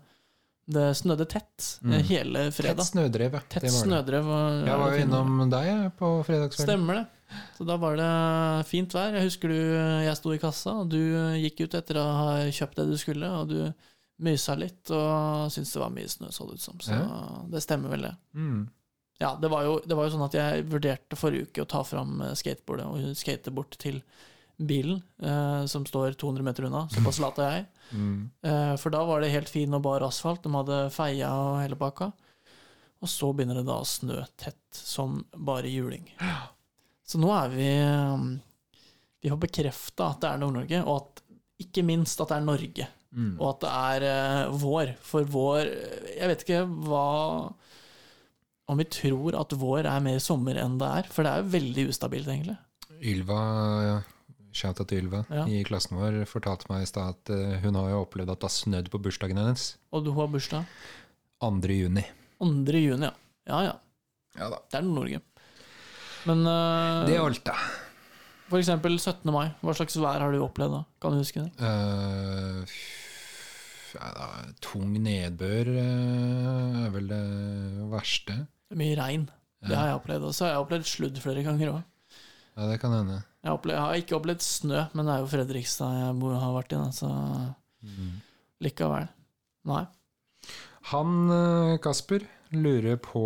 [0.70, 2.02] det snødde tett eh, Mm.
[2.09, 3.40] hele Tett snødrev, ja.
[3.48, 3.87] Tett Det var det.
[3.88, 4.24] snødrev.
[4.24, 6.68] var- Jeg var jo innom deg på fredagskvelden.
[6.70, 7.06] Stemmer det.
[7.56, 9.12] Så da var det fint vær.
[9.14, 9.59] Jeg husker du,
[10.06, 10.98] jeg sto i kassa, og du
[11.38, 13.72] gikk ut etter å ha kjøpt det du skulle, og du
[14.20, 16.78] mysa litt og syntes det var mye snø, så det ut som.
[16.83, 16.98] Så
[17.50, 18.16] det stemmer vel, det.
[18.35, 18.68] Mm.
[19.20, 21.83] Ja, det var, jo, det var jo sånn at jeg vurderte forrige uke å ta
[21.85, 24.02] fram eh, skateboardet og skate bort til
[24.66, 26.87] bilen, eh, som står 200 meter unna.
[26.92, 27.66] Såpass lat er jeg.
[27.92, 28.31] Mm.
[28.42, 30.42] Eh, for da var det helt fin og bar asfalt.
[30.44, 32.11] De hadde feia og hele pakka.
[33.01, 36.05] Og så begynner det da å snø tett som bare juling.
[37.09, 38.27] Så nå er vi um,
[39.25, 41.23] Vi har bekrefta at det er Nord-Norge, og at
[41.64, 42.88] ikke minst at det er Norge.
[43.11, 43.33] Mm.
[43.40, 44.94] Og at det er eh, vår.
[45.03, 45.64] For vår
[46.14, 47.07] Jeg vet ikke hva
[48.70, 51.11] Om vi tror at vår er mer sommer enn det er.
[51.11, 52.57] For det er jo veldig ustabilt, egentlig.
[53.01, 53.40] Ylva
[54.52, 55.44] Shouta til Ylva Ja.
[55.46, 58.48] i klassen vår fortalte meg i stad at eh, hun har jo opplevd at det
[58.48, 59.76] har snødd på bursdagen hennes.
[59.94, 60.66] Og du har bursdag
[61.40, 61.50] 2.
[61.70, 62.04] juni.
[62.42, 62.48] 2.
[62.80, 63.14] juni, ja.
[63.50, 63.76] Ja ja,
[64.38, 64.58] Ja da.
[64.70, 65.20] det er Nord-Norge.
[66.28, 67.54] Men uh, Det er da.
[68.50, 69.30] for eksempel 17.
[69.32, 70.82] mai, hva slags vær har du opplevd da?
[71.00, 71.52] Kan du huske det?
[71.56, 72.66] Uh,
[73.94, 74.26] ja, da,
[74.62, 77.22] tung nedbør uh, er vel det
[77.90, 78.36] verste.
[78.68, 79.24] Det er mye regn.
[79.66, 80.28] Det har jeg opplevd.
[80.28, 81.80] Og så har jeg opplevd sludd flere ganger òg.
[82.56, 83.22] Ja, det kan hende.
[83.40, 86.57] Jeg, opplevd, jeg har ikke opplevd snø, men det er jo Fredrikstad jeg bor, har
[86.59, 87.11] vært i, da, så
[88.61, 89.07] likevel.
[89.70, 89.85] Nei.
[90.90, 92.26] Han eh, Kasper
[92.57, 93.22] lurer på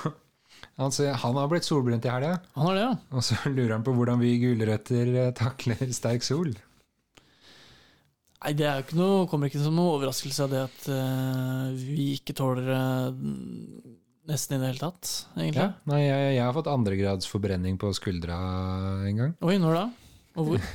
[0.80, 2.96] han, sier, han har blitt solbrent i helga, Han har det, ja.
[3.14, 6.52] og så lurer han på hvordan vi gulrøtter eh, takler sterk sol.
[8.40, 11.66] Nei, det er jo ikke noe, kommer ikke som noen overraskelse av det at uh,
[11.76, 13.10] vi ikke tåler eh,
[14.30, 15.66] nesten i det hele tatt, egentlig.
[15.66, 18.38] Ja, nei, jeg, jeg har fått andregrads forbrenning på skuldra
[19.08, 19.34] en gang.
[19.44, 19.86] Oi, når da?
[20.38, 20.66] Og hvor?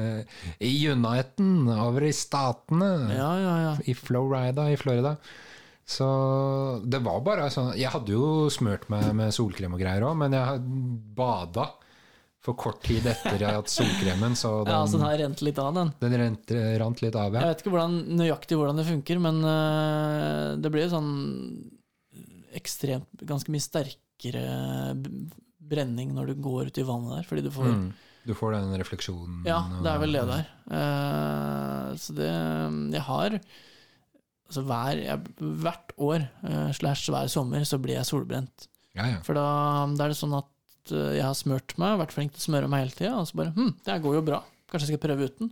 [0.72, 2.92] I Uniten, over i statene.
[3.12, 3.74] Ja, ja, ja.
[3.84, 5.16] I Florida i Florida.
[5.84, 6.06] Så
[6.88, 10.32] det var bare sånn Jeg hadde jo smørt meg med solkrem og greier òg, men
[10.32, 10.62] jeg
[11.18, 11.66] bada
[12.44, 15.70] for kort tid etter hatt solkremen, så den, ja så den har rent litt av,
[15.76, 15.92] den.
[16.02, 17.32] den rent, rant litt av.
[17.32, 17.40] ja.
[17.40, 21.14] Jeg vet ikke hvordan, nøyaktig hvordan det funker, men eh, det blir sånn
[22.56, 24.44] ekstremt Ganske mye sterkere
[25.64, 27.92] brenning når du går ut i vannet der, fordi du får Mm.
[28.24, 29.42] Du får den refleksjonen.
[29.44, 30.46] Ja, det er vel det der.
[30.72, 32.30] Uh, så det
[32.94, 33.38] Jeg har
[34.44, 35.20] Altså hver, jeg,
[35.64, 38.66] hvert år uh, slash hver sommer så blir jeg solbrent.
[38.94, 39.20] Ja, ja.
[39.26, 39.44] For da,
[39.96, 42.68] da er det sånn at eh, jeg har smørt meg, vært flink til å smøre
[42.70, 44.38] meg hele tida, og så bare Hm, det her går jo bra.
[44.70, 45.50] Kanskje jeg skal prøve uten.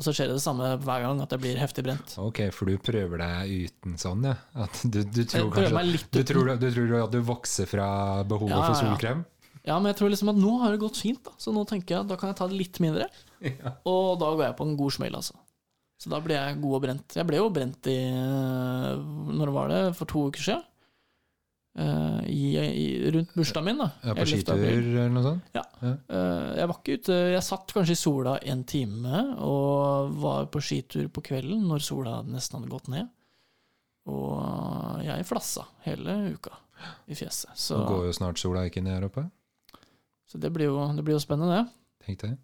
[0.00, 2.14] Og så skjer det det samme hver gang, at jeg blir heftig brent.
[2.22, 4.38] Ok, for du prøver deg uten sånn, ja?
[4.80, 7.88] Du, du tror kanskje du tror, du tror at du vokser fra
[8.24, 8.94] behovet Ja, for ja, ja.
[8.94, 9.20] solkrem?
[9.68, 11.34] Ja, men jeg tror liksom at nå har det gått fint, da.
[11.36, 13.10] Så nå tenker jeg at da kan jeg ta det litt mindre.
[13.84, 15.36] Og da går jeg på en god smell, altså.
[16.00, 17.18] Så da blir jeg god og brent.
[17.20, 19.02] Jeg ble jo brent i øh,
[19.36, 19.80] Når var det?
[19.98, 20.64] For to uker siden?
[21.78, 23.90] Eh, i, i, rundt bursdagen min, da.
[24.02, 25.52] Ja, på skitur eller noe sånt?
[25.54, 30.62] Eh, jeg var ikke ute Jeg satt kanskje i sola en time og var på
[30.64, 33.06] skitur på kvelden når sola nesten hadde gått ned.
[34.10, 36.56] Og jeg flassa hele uka
[37.06, 37.52] i fjeset.
[37.54, 39.28] Så, Nå går jo snart sola ikke ned her oppe.
[40.26, 42.06] så det, blir jo, det blir jo spennende, det.
[42.06, 42.34] Tenk det.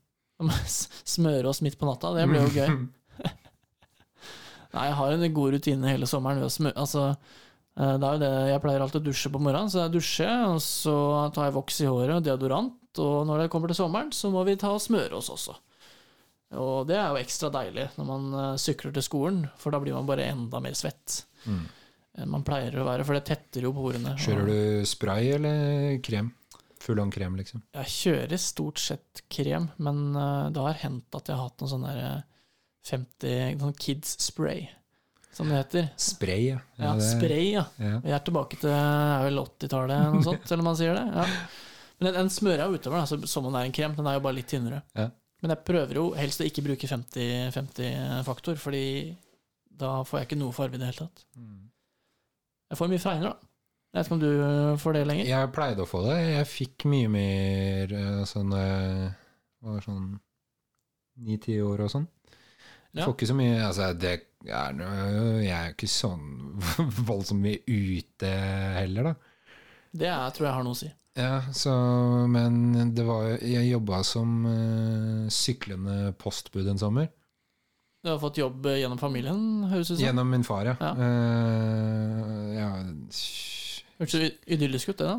[1.17, 3.27] Smøre oss midt på natta, det blir jo gøy.
[4.77, 6.43] Nei, jeg har en god rutine hele sommeren
[6.75, 7.15] Altså,
[7.77, 10.61] det er jo det Jeg pleier alltid å dusje på morgenen, så jeg dusjer, og
[10.65, 10.97] så
[11.37, 14.45] tar jeg voks i håret og deodorant, og når det kommer til sommeren, så må
[14.49, 15.57] vi ta og smøre oss også.
[16.57, 19.97] Og det er jo ekstra deilig når man eh, sykler til skolen, for da blir
[19.97, 21.61] man bare enda mer svett Mm.
[22.27, 24.17] man pleier å være, for det tetter jo porene.
[24.19, 26.33] Kjører du spray eller krem?
[26.83, 27.63] Full on krem, liksom.
[27.77, 32.01] Jeg kjører stort sett krem, men eh, det har hendt at jeg har hatt der,
[32.03, 32.25] eh,
[32.91, 34.67] 50 sånn kids spray,
[35.37, 35.89] som det heter.
[36.01, 36.59] Spray, ja.
[36.81, 37.67] Ja, det- spray, ja.
[37.83, 37.99] Ja.
[38.05, 41.05] Vi er tilbake til er vel 80-tallet, eller noe sånt, selv om man sier det.
[41.13, 41.27] Ja.
[41.97, 43.95] Men den, den smører jeg utover, da, som om det er en krem.
[43.99, 44.83] Den er jo bare litt tynnere.
[44.97, 45.11] Ja.
[45.45, 48.85] Men jeg prøver jo helst å ikke bruke 50-50-faktor, fordi
[49.77, 51.27] da får jeg ikke noe farge i det hele tatt.
[52.73, 53.51] Jeg får mye fregner, da.
[53.93, 55.29] Jeg vet ikke om du øh, får det lenger?
[55.31, 56.17] Jeg pleide å få det.
[56.35, 60.09] Jeg fikk mye mer eh, sånn var sånn
[61.25, 62.09] ni-ti år og sånn.
[62.97, 64.13] Jeg får ikke så mye Altså, det
[64.47, 64.93] er noe
[65.45, 66.27] Jeg er ikke sånn
[67.09, 68.31] voldsomt mye ute
[68.81, 69.35] heller, da.
[69.97, 70.89] Det er, tror jeg har noe å si.
[71.17, 71.73] Ja, så
[72.29, 77.09] Men det var Jeg jobba som uh, syklende postbud en sommer.
[78.05, 80.05] Du har fått jobb øh, gjennom familien, høres det ut som?
[80.05, 80.75] Gjennom min far, ja.
[80.79, 80.93] Ja.
[80.95, 82.69] Uh, ja
[83.97, 85.17] Hørtes idyllisk ut, det, da.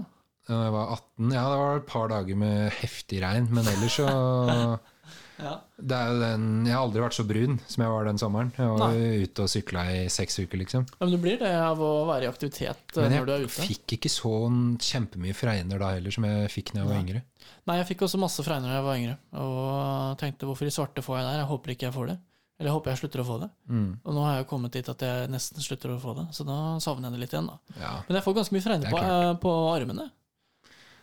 [0.48, 3.98] da jeg var 18 Ja, det var et par dager med heftig regn, men ellers
[3.98, 4.08] så
[5.38, 5.54] Ja.
[5.78, 8.52] Det den Jeg har aldri vært så brun som jeg var den sommeren.
[8.58, 10.88] Jeg var ute og sykla i seks uker, liksom.
[10.90, 13.44] Ja, Men du blir det av å være i aktivitet øh, Men når du er
[13.46, 14.34] jeg fikk ikke så
[14.82, 17.22] kjempemye fregner da heller som jeg fikk da jeg var yngre.
[17.68, 21.04] Nei, jeg fikk også masse fregner da jeg var yngre, og tenkte hvorfor i svarte
[21.06, 21.40] får jeg der?
[21.44, 22.18] Jeg håper ikke jeg får det.
[22.58, 23.48] Eller jeg håper jeg slutter å få det.
[23.70, 23.90] Mm.
[24.02, 26.46] Og nå har jeg jo kommet dit at jeg nesten slutter å få det, så
[26.48, 27.76] da savner jeg det litt igjen, da.
[27.78, 27.92] Ja.
[28.08, 30.08] Men jeg får ganske mye fregner er på, eh, på armene.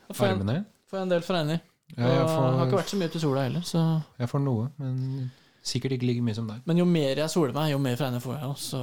[0.09, 0.57] Jeg får, en, Armene?
[0.90, 1.62] får en del fregner.
[1.94, 3.81] Ja, jeg, og har ikke vært så mye ute i sola heller, så
[4.18, 5.31] jeg får noe, men
[5.64, 6.64] sikkert ikke like mye som deg.
[6.68, 8.83] Men jo mer jeg soler meg, jo mer fregner får jeg så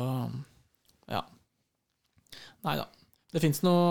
[1.12, 1.22] ja.
[2.66, 2.88] Nei da.
[3.32, 3.84] Det fins noe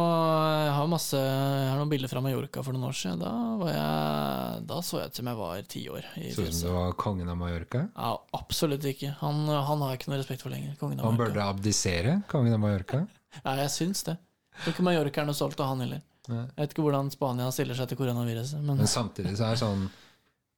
[0.52, 3.22] Jeg har masse Jeg har noen bilder fra Mallorca for noen år siden.
[3.22, 6.08] Da, var jeg, da så jeg ut som jeg var ti år.
[6.36, 7.86] Så ut som du var kongen av Mallorca.
[7.94, 9.14] Ja, absolutt ikke.
[9.22, 10.76] Han, han har jeg ikke noe respekt for lenger.
[11.00, 13.06] Han burde abdisere, kongen av Mallorca.
[13.44, 14.16] Ja, jeg syns det.
[14.56, 16.00] Jeg tror ikke Mallorca er noe stolt av han heller.
[16.30, 19.62] Jeg vet ikke hvordan Spania stiller seg til koronaviruset, men Men samtidig så er det
[19.64, 19.90] sånn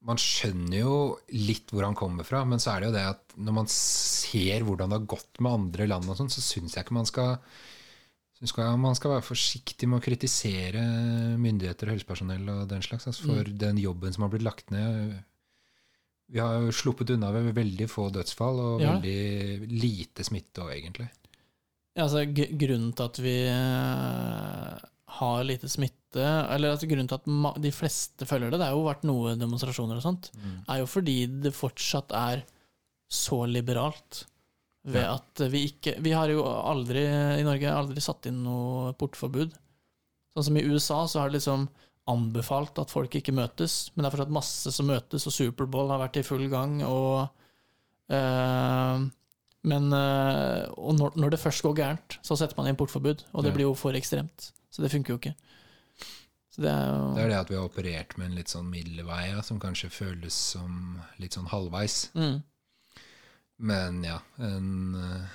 [0.03, 0.95] man skjønner jo
[1.31, 4.65] litt hvor han kommer fra, men så er det jo det at når man ser
[4.67, 7.39] hvordan det har gått med andre land, og sånn, så syns jeg ikke man skal,
[8.83, 10.83] man skal være forsiktig med å kritisere
[11.39, 13.59] myndigheter og helsepersonell og den slags altså for Mm.
[13.59, 15.23] den jobben som har blitt lagt ned.
[16.33, 18.97] Vi har jo sluppet unna ved veldig få dødsfall og Ja.
[18.99, 21.11] veldig lite smitte òg, egentlig.
[21.95, 24.79] Ja, altså, grunnen til at vi eh,
[25.19, 28.85] har lite smitte, eller altså, grunnen til at de fleste følger det, det har jo
[28.87, 30.31] vært noe demonstrasjoner og sånt,
[30.69, 32.45] er jo fordi det fortsatt er
[33.13, 34.25] så liberalt.
[34.85, 35.15] Ved Ja.
[35.15, 37.05] at vi ikke Vi har jo aldri
[37.39, 39.53] i Norge aldri satt inn noe portforbud.
[40.35, 41.69] Sånn som i USA så har det liksom
[42.11, 46.01] anbefalt at folk ikke møtes, men det er fortsatt masse som møtes, og Superbowl har
[46.03, 47.29] vært i full gang, og
[48.11, 49.11] øh,
[49.65, 53.53] Men eh, og når, det først går gærent, så setter man inn portforbud, og det
[53.55, 54.49] blir jo for ekstremt.
[54.73, 55.35] Så det funker jo ikke.
[56.53, 58.69] Så det er jo Det er det at vi har operert med en litt sånn
[58.73, 62.11] middelvei, ja, som kanskje føles som litt sånn halvveis.
[62.17, 62.43] mm.
[63.63, 65.27] Men ja, en eh,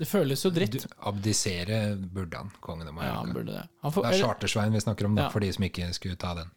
[0.00, 0.72] Det føles jo dritt.
[0.82, 3.62] Du, abdisere burde han, kongen av Ja, han burde det.
[3.84, 5.30] Han får, det er Chartersveien vi snakker om, da, Ja.
[5.30, 6.50] for de som ikke skulle ta den.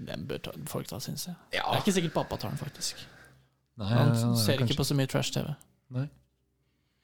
[0.00, 1.36] Den bør ta, folk ta, syns jeg.
[1.52, 2.96] Ja, Det er ikke sikkert pappa tar den, faktisk.
[3.78, 5.54] Nei, Han ja, ser kanskje- ikke på så mye trash-TV.
[5.90, 6.08] Nei.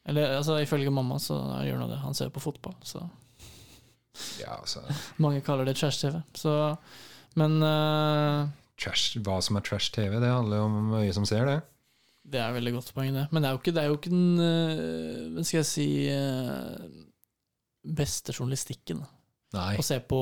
[0.06, 1.98] Eller altså, ifølge mamma så gjør han det.
[1.98, 3.08] Han ser på fotball, så
[4.40, 4.82] Ja, altså
[5.22, 6.20] mange kaller det trash-TV.
[6.36, 6.52] Så
[7.36, 8.48] Men uh,
[8.80, 11.58] trash, Hva som er trash-TV, det handler jo om øyet som ser det.
[12.26, 13.26] det er veldig godt poeng, det.
[13.30, 17.04] Men det er jo ikke, det er jo ikke den uh, skal jeg si uh,
[17.86, 19.04] beste journalistikken.
[19.54, 20.20] Nei, Å se på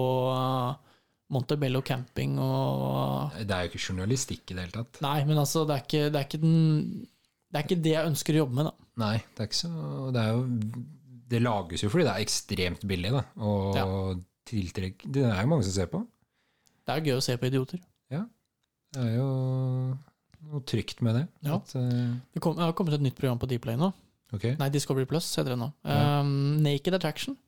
[1.33, 5.01] Montebello camping og det er jo ikke journalistikk i det hele tatt.
[5.03, 6.59] Nei, men altså, det er ikke, det er ikke den
[7.49, 8.91] Det er ikke det jeg ønsker å jobbe med, da.
[9.01, 9.71] Nei, det er ikke så
[10.15, 10.45] Det er jo
[11.35, 13.25] Det lages jo fordi det er ekstremt billig, da.
[13.43, 16.03] Og tiltrekk Det er jo mange som ser på.
[16.85, 17.81] Det er gøy å se på idioter.
[18.13, 18.25] Ja.
[18.95, 19.29] Det er jo
[20.51, 21.25] noe trygt med det.
[21.47, 21.59] Ja.
[21.59, 22.13] At, uh...
[22.35, 23.91] Det, kom, det har kommet et nytt program på Dplay nå.
[24.35, 24.59] Okay.
[24.59, 25.71] Nei, Discovery Plus heter det nå.
[25.87, 26.21] Ja.
[26.21, 27.39] Um, Naked Attraction.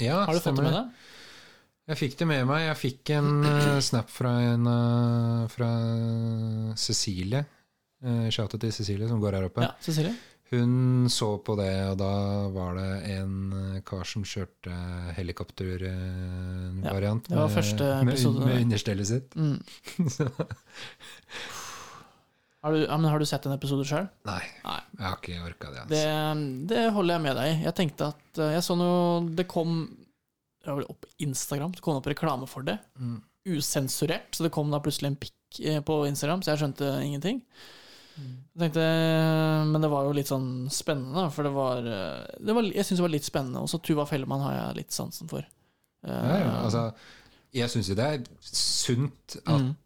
[0.00, 1.06] Ja, Har du fått det med deg?
[1.90, 2.64] Jeg fikk det med meg.
[2.68, 5.70] Jeg fikk en eh, snap fra en eh, fra
[6.78, 7.44] Cecilie.
[8.00, 9.64] Uh, Shoutet til Cecilie, som går her oppe.
[9.66, 10.14] Ja, Cecilie?
[10.50, 12.10] Hun så på det, og da
[12.50, 14.72] var det en eh, kar som kjørte
[15.14, 17.46] helikoptervariant ja, var
[18.04, 19.30] med, med understellet sitt.
[19.38, 19.58] Mm.
[22.60, 24.04] Har, du, ja, men har du sett en episode sjøl?
[24.28, 24.80] Nei, Nei.
[24.98, 25.80] jeg har ikke orka det.
[25.88, 26.68] Det, Altså.
[26.68, 27.54] det holder jeg med deg i.
[27.64, 29.88] Jeg tenkte at eh, Jeg så noe Det kom
[30.60, 32.74] det var vel opp på Instagram, det kom opp reklame for det.
[33.00, 33.20] Mm.
[33.48, 37.38] Usensurert, så det kom da plutselig en pikk eh, på Instagram, så jeg skjønte ingenting.
[38.20, 38.84] Jeg tenkte,
[39.70, 42.98] Men det var jo litt sånn spennende, for det var, eh, det var Jeg syns
[43.00, 43.62] det var litt spennende.
[43.62, 45.46] Også Tuva Fellemann har jeg litt sansen for.
[46.04, 46.84] Eh, Ja, ja, altså,
[47.52, 49.76] jeg syns jo det er sunt at Mm.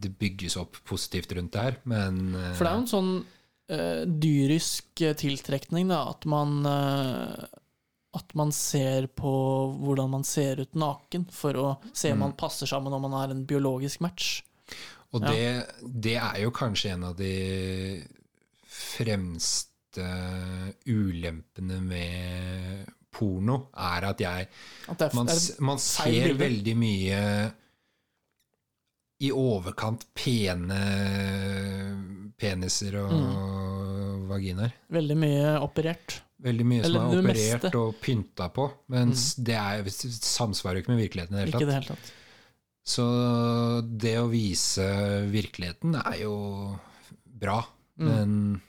[0.00, 3.24] det, bygges opp positivt rundt det her, men eh, For det er jo en sånn
[3.72, 7.46] uh, dyrisk tiltrekning, da, at man uh,
[8.14, 9.30] At man ser på
[9.80, 12.20] hvordan man ser ut naken, for å se om Mm.
[12.20, 14.42] man passer sammen, om man er en biologisk match.
[15.12, 15.30] Og Ja.
[15.30, 18.02] det, det er jo kanskje en av de
[18.72, 20.06] fremste
[20.88, 24.46] ulempene med porno, er at jeg
[24.88, 25.28] At det er, Man,
[25.60, 27.52] man ser veldig mye
[29.22, 30.80] i overkant pene
[32.40, 34.28] peniser og Mm.
[34.28, 34.72] vaginaer.
[34.90, 36.22] veldig mye operert.
[36.42, 37.70] Veldig mye som Eller er operert meste.
[37.70, 37.78] Mm.
[37.82, 41.60] og pynta på, mens det er, samsvarer jo ikke med virkeligheten i det Ikke tatt.
[41.62, 42.12] Ikke det helt hele tatt.
[42.84, 43.04] Så
[43.86, 44.82] det å vise
[45.30, 46.34] virkeligheten er jo
[47.24, 47.60] bra,
[48.00, 48.08] Mm.
[48.08, 48.62] men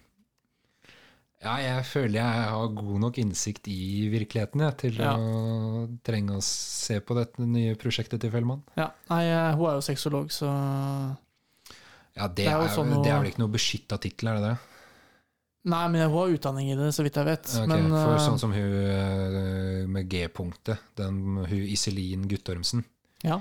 [1.44, 5.16] ja, jeg føler jeg har god nok innsikt i virkeligheten jeg, til Ja.
[5.18, 8.62] å trenge å se på dette nye prosjektet til Fellmann.
[8.78, 9.24] Ja, nei,
[9.56, 10.48] hun er jo sexolog, så
[12.16, 14.44] Ja, det, Det er jo sånn det er vel ikke noe beskytta tittel, er det
[14.52, 14.58] det?
[15.66, 17.48] Nei, men hun har utdanning i det, så vidt jeg vet.
[17.58, 22.84] Ok, men for eh, sånn som hun eh, med G-punktet, den hun Iselin Guttormsen,
[23.24, 23.40] ja,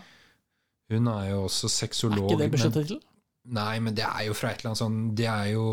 [0.98, 3.00] hun er jo også er ikke det men- beskyttet tittel?
[3.44, 5.64] Nei, men det er jo fra et eller annet sånn Det er jo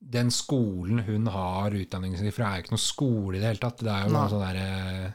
[0.00, 3.58] Den skolen hun har utdanningen sin fra, er jo ikke noe skole i det hele
[3.60, 3.82] tatt.
[3.82, 5.14] Det er jo noe sånn derre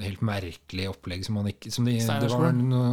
[0.00, 2.92] Helt merkelig opplegg som man ikke som de, det, var noe,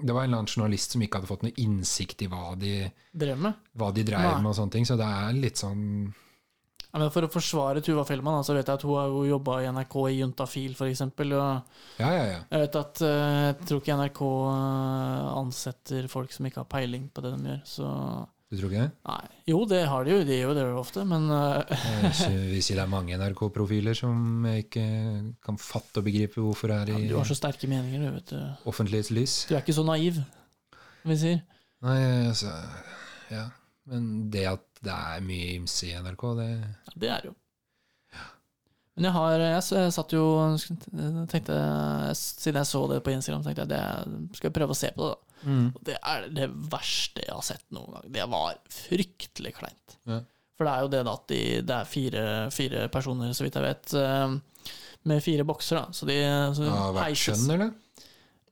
[0.00, 2.70] det var en eller annen journalist som ikke hadde fått noe innsikt i hva de,
[3.12, 3.58] Drev med?
[3.76, 5.82] hva de drev med og sånne ting, så det er litt sånn
[6.92, 9.62] Ja, men for å forsvare Tuva Fellmann, så vet jeg at hun har jo jobba
[9.62, 11.00] i NRK i Juntafil, f.eks.
[11.32, 11.54] Ja,
[11.96, 12.40] ja, ja.
[12.52, 17.06] jeg vet at eh, jeg tror ikke NRK eh, ansetter folk som ikke har peiling
[17.08, 17.62] på det de gjør.
[17.64, 17.86] Så
[18.52, 18.90] Du tror ikke det?
[19.08, 19.30] nei.
[19.48, 22.20] Jo, det har de jo, de gjør jo det ofte, men eh,
[22.60, 24.84] si det er mange NRK-profiler som jeg ikke
[25.48, 28.34] kan fatte og begripe hvorfor er ja, i du har så sterke meninger, du, vet
[28.36, 28.68] du.
[28.68, 29.38] offentlighetslys.
[29.48, 30.20] Du er ikke så naiv,
[31.08, 31.40] vi sier.
[31.88, 32.52] Nei, altså
[33.32, 33.48] Ja.
[33.90, 37.36] Men det at det er mye ymse i NRK, det Ja, det er det jo.
[38.94, 40.22] Men jeg har Jeg, satt jo
[41.32, 41.54] tenkte,
[42.18, 45.06] Siden jeg så det på Instagram, tenkte jeg det skal jeg prøve å se på
[45.08, 45.16] det.
[45.42, 48.10] da Og Det er det verste jeg har sett noen gang.
[48.12, 49.96] Det var fryktelig kleint.
[50.06, 50.20] Ja.
[50.58, 53.56] For det er jo det da at de, det er fire, fire personer, så vidt
[53.56, 54.36] jeg vet, eh,
[55.08, 55.80] med fire bokser.
[55.80, 56.18] da Så de
[56.54, 57.72] så ja, hvert heises- kjønn, eller?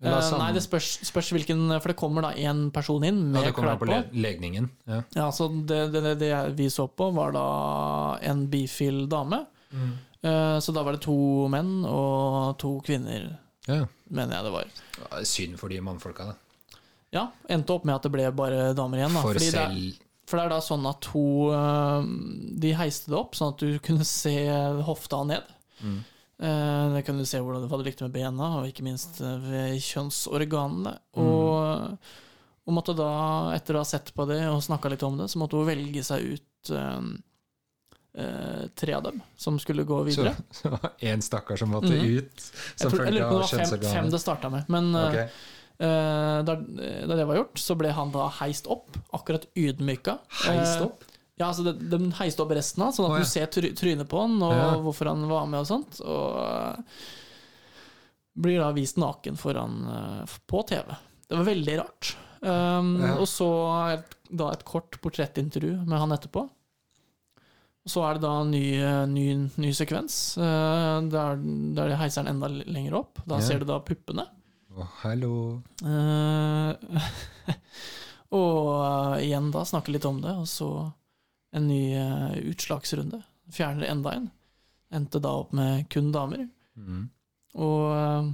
[0.00, 3.18] Eh, Eller av nei, det spørs, spørs hvilken For det kommer da én person inn
[3.20, 3.92] ja, med det kommer klær på på.
[3.92, 4.70] le legningen.
[4.88, 5.02] Ja.
[5.18, 7.44] Ja, så det, det, det vi så på, var da
[8.24, 9.42] en bifil dame.
[9.70, 9.90] Mm.
[10.60, 11.14] Så da var det to
[11.52, 13.38] menn og to kvinner,
[13.68, 13.86] ja.
[14.12, 14.72] mener jeg det var.
[15.00, 16.78] Ja, Synd for de mannfolka, da.
[17.14, 19.14] Ja, endte opp med at det ble bare damer igjen.
[19.16, 22.10] Da, For fordi det selv For det er da sånn at to øh,
[22.62, 24.34] De heiste det opp, sånn at du kunne se
[24.86, 25.48] hofta ned.
[25.80, 25.96] Mm.
[27.00, 29.80] Eh, Det du se hvordan det hadde likt med bena, og ikke minst eh, ved
[29.80, 30.92] kjønnsorganene.
[31.16, 31.24] Mm.
[31.24, 31.98] Og,
[32.66, 33.10] og måtte da,
[33.56, 36.04] etter å ha sett på det og snakka litt om det, så måtte hun velge
[36.06, 37.02] seg ut eh,
[38.10, 40.32] Uh, tre av dem som skulle gå videre.
[40.50, 42.16] så det var én stakkar som måtte Mhm.
[42.18, 44.64] ut Jeg, som tror, jeg lurer på om det var fem, fem det starta med.
[44.68, 45.28] Men okay.
[45.28, 45.30] Ok.
[45.86, 46.56] eh, da,
[47.06, 50.16] da det var gjort, så ble han da heist opp, akkurat ydmyka.
[50.42, 51.04] Heist opp?
[51.40, 53.24] Ja, altså de, de heiste opp resten av, sånn at oh, ja.
[53.24, 54.68] du ser try trynet på han, og Ja.
[54.84, 56.00] hvorfor han var med og sånt.
[56.04, 56.84] Og
[58.40, 60.94] blir da vist naken foran eh, på TV.
[61.28, 62.14] Det var veldig rart.
[62.40, 63.16] Um, Ja.
[63.20, 63.48] Og så
[63.92, 66.46] et, da et kort portrettintervju med han etterpå.
[67.80, 68.64] Og så er det da en ny,
[69.08, 69.26] ny,
[69.60, 71.40] ny sekvens, Uh, der,
[71.76, 73.20] der de heiser han enda lenger opp.
[73.28, 74.26] Da ser du da puppene.
[74.76, 75.34] Å, hallo.
[75.82, 76.76] Uh,
[78.40, 80.70] og uh, igjen da snakke litt om det, og så
[81.52, 83.22] en ny uh, utslagsrunde.
[83.52, 84.28] Fjerner enda en.
[84.94, 86.46] Endte da opp med kun damer.
[86.78, 87.08] Mm.
[87.58, 88.30] Og uh,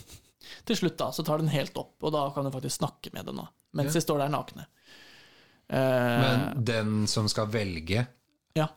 [0.66, 3.28] til slutt da, så tar den helt opp, og da kan du faktisk snakke med
[3.30, 4.00] den da, mens Ja.
[4.00, 4.66] de står der nakne.
[5.66, 8.06] Uh, Men den som skal velge,
[8.54, 8.68] Ja.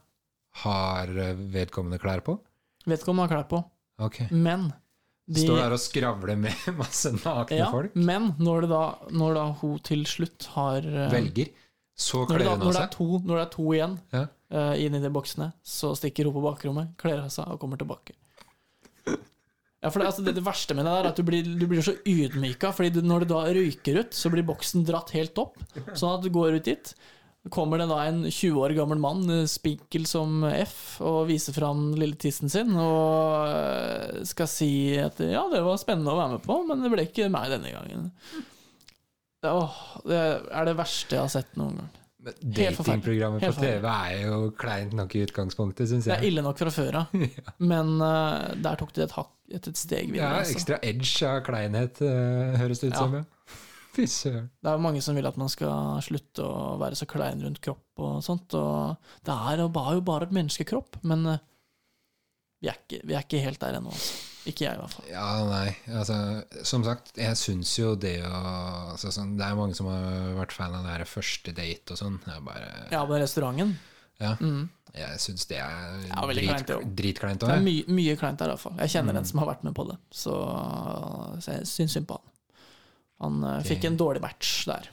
[0.63, 2.39] har eh, vedkommende klær på?
[2.85, 3.63] han har klær på,
[3.99, 4.27] Okay.
[4.31, 4.71] men
[5.27, 7.93] de, Står der og skravler med masse nakne ja, folk?
[7.95, 11.51] Men når, det da, når da hun til slutt har eh, Velger.
[12.00, 14.22] Så kler da, når, det er to, det er to igjen Ja.
[14.56, 17.82] uh, inn i de boksene, så stikker hun på bakrommet, kler av seg og kommer
[17.82, 18.16] tilbake.
[19.80, 21.84] Ja, for det, altså, det, det verste med det er at du blir, du blir
[21.86, 25.56] så ydmyka, Fordi du, når du da ryker ut, så blir boksen dratt helt opp.
[25.93, 26.91] Sånn at du går ut dit.
[27.56, 31.93] Kommer det da en 20 år gammel mann, eh, spinkel som F, og viser fram
[31.95, 36.43] lille tissen sin og eh, skal si at ja, det var spennende å være med
[36.43, 38.10] på, men det ble ikke meg denne gangen.
[39.39, 39.75] Det, åh,
[40.09, 40.19] det
[40.51, 41.95] er det verste jeg har sett noen gang.
[42.43, 46.71] Datingprogrammet på TV er jo kleint nok i utgangspunktet, syns Det er ille nok fra
[46.75, 47.13] før av,
[47.71, 50.31] men uh, der tok de et, hakk, et, et steg Ja, videre.
[50.41, 50.57] altså.
[50.57, 53.03] ekstra edge av kleinhet, uh, høres det ut Ja.
[53.05, 53.15] som.
[53.21, 53.23] Ja.
[53.95, 54.49] Fy søren.
[54.59, 57.61] Det er jo mange som vil at man skal slutte å være så klein rundt
[57.63, 58.53] kropp og sånt.
[58.59, 61.39] Og det er jo bare, jo bare et menneskekropp, men uh,
[62.59, 63.95] vi er ikke, vi er ikke helt der ennå.
[63.95, 64.28] Altså.
[64.50, 65.06] Ikke jeg, i hvert fall.
[65.12, 66.16] Ja, nei, altså
[66.66, 68.34] Som sagt, jeg syns jo det å
[68.95, 72.02] altså, sånn, Det er mange som har vært fan av det her første date og
[72.02, 72.20] sånn.
[72.89, 73.76] Ja, på restauranten.
[74.20, 74.34] Ja.
[74.41, 74.68] Mm.
[74.95, 76.43] Jeg syns det er Ja, veldig
[76.97, 77.47] drit, kleint, det.
[77.47, 78.78] Det er my mye, kleint der, i hvert fall.
[78.82, 79.20] Jeg kjenner Mm.
[79.22, 80.36] en som har vært med på det, så,
[81.39, 82.26] så jeg syns synd på han.
[83.20, 83.76] Han okay.
[83.76, 84.89] Fikk en dårlig match der.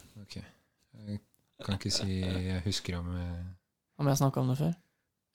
[1.57, 3.45] Jeg kan ikke si jeg husker om jeg,
[3.97, 4.75] Om jeg snakka om det før?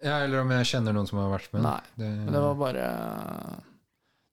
[0.01, 1.63] Ja, eller om jeg kjenner noen som har vært med.
[1.65, 1.81] Nei.
[1.97, 2.85] Men det var bare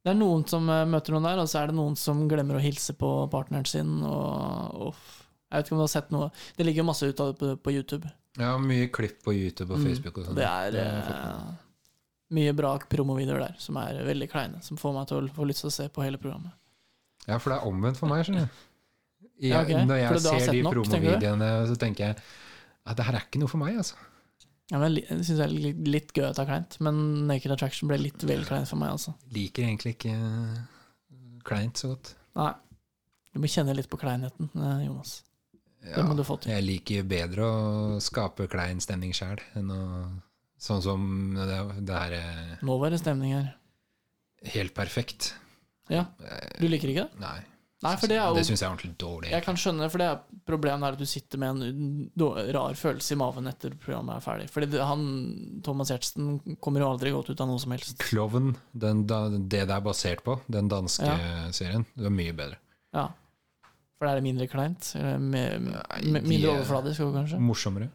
[0.09, 2.57] Det er noen som eh, møter noen der, og så er det noen som glemmer
[2.57, 3.99] å hilse på partneren sin.
[4.09, 5.03] Og, uff.
[5.49, 6.27] Jeg vet ikke om du har sett noe
[6.59, 8.09] Det ligger masse ut av det på, på YouTube.
[8.37, 9.87] Ja, mye klipp på YouTube og Mm.
[9.89, 10.37] Facebook og sånn.
[10.39, 11.39] Det er Det eh,
[12.39, 15.65] mye bra promovideoer der som er veldig kleine, som får meg til å få lyst
[15.65, 16.53] til å se på hele programmet.
[17.27, 18.61] Ja, for det er omvendt for meg, skjønner du.
[19.49, 19.85] Ja, okay.
[19.87, 22.21] Når jeg ser de promovideoene, så tenker jeg
[22.89, 23.97] at det her er ikke noe for meg, altså.
[24.71, 26.99] Ja, men Jeg syns det er litt, litt gøy å det er kleint, men
[27.31, 29.15] Naked Attraction ble litt vel kleint for meg, altså.
[29.33, 30.59] Liker egentlig ikke eh,
[31.49, 32.11] kleint så godt.
[32.37, 32.51] Nei.
[33.33, 34.85] Du må kjenne litt på kleinheten, Jonas.
[34.85, 35.15] Jonas.
[35.95, 36.51] Det må du få til.
[36.53, 39.83] jeg liker bedre å skape klein stemning sjæl enn å
[40.59, 41.03] Sånn som
[41.39, 41.57] det,
[41.87, 43.53] det her er Nå var det stemning her.
[44.57, 45.29] helt perfekt.
[45.89, 47.21] Ja, Eh, du liker ikke det?
[47.23, 47.39] Nei.
[47.79, 49.29] Nei, for det er jo Det syns jeg er ordentlig dårlig.
[49.31, 53.15] Jeg kan skjønne for det er problemet er at du sitter med en rar følelse
[53.15, 54.49] i maven etter programmet er ferdig.
[54.51, 55.05] Fordi han,
[55.63, 58.01] Thomas Giertsen kommer jo aldri godt ut av noe som helst.
[58.03, 61.13] Klovn, den, det det er basert på, den danske
[61.55, 62.59] serien, det er mye bedre.
[62.97, 63.07] Ja.
[63.99, 64.91] For det er mindre kleint?
[64.99, 67.39] Med, med, mindre er- overfladisk òg, kanskje?
[67.43, 67.93] Morsommere.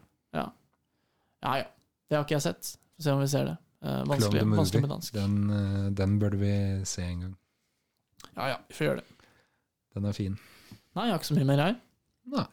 [1.44, 1.64] Ja ja.
[2.08, 2.68] Det har ikke jeg sett.
[2.96, 3.56] Få se om vi ser det.
[3.84, 5.12] Eh, vanskelig, vanskelig med dansk.
[5.16, 6.52] Den, eh, den burde vi
[6.88, 7.34] se en gang.
[8.36, 9.23] Ja ja, vi får gjøre det.
[9.94, 10.36] Den er fin.
[10.94, 11.76] Nei, jeg har ikke så mye mer her.
[12.34, 12.46] Nei.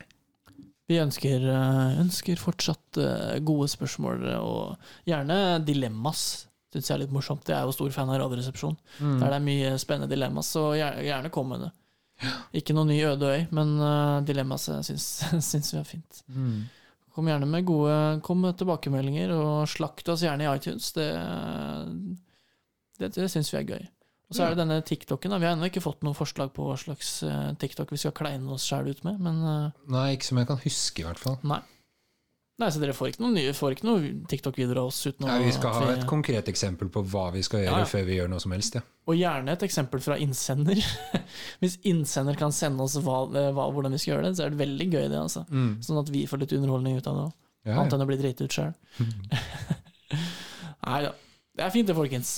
[0.92, 6.48] Vi ønsker, eh, ønsker fortsatt eh, gode spørsmål, og gjerne dilemmas.
[6.74, 7.48] Syns jeg er litt morsomt.
[7.48, 9.20] Jeg er jo stor fan av Radioresepsjon, Mm.
[9.20, 11.72] der det er mye spennende dilemmas, så gjerne, kom med det.
[12.62, 15.08] Ikke noe ny øde øy, men uh, dilemmas syns,
[15.52, 16.22] syns vi er fint.
[16.30, 16.62] Mm.
[17.12, 20.92] Kom gjerne med gode Kom med tilbakemeldinger, og slakt oss gjerne i iTunes.
[20.96, 21.10] Det,
[23.00, 23.88] det, det syns vi er gøy.
[24.32, 25.34] Og så er det denne TikToken.
[25.34, 25.38] Da.
[25.44, 28.48] Vi har ennå ikke fått noe forslag på hva slags eh, TikTok vi skal kleine
[28.56, 31.38] oss sjæl ut med, men eh, Nei, ikke som jeg kan huske, i hvert fall.
[31.44, 31.60] nei.
[32.62, 35.38] Nei, så dere får ikke noe nye Får ikke noe TikTok-videoer av oss uten Nei,
[35.48, 38.18] vi skal ha ha et konkret eksempel på hva vi skal gjøre Ja, før vi
[38.20, 38.76] gjør noe som helst.
[38.78, 38.84] Ja.
[39.10, 40.78] Og gjerne et eksempel fra innsender.
[41.64, 44.54] Hvis innsender kan sende oss hva, eh, hva, hvordan vi skal gjøre det, så er
[44.54, 45.18] det veldig gøy, det.
[45.24, 45.72] altså Mm.
[45.88, 47.34] Sånn at vi får litt underholdning ut av det òg.
[47.72, 48.72] Ja, Annet enn å bli driti ut sjøl.
[50.86, 51.12] Nei da.
[51.58, 52.36] Det er fint det, folkens.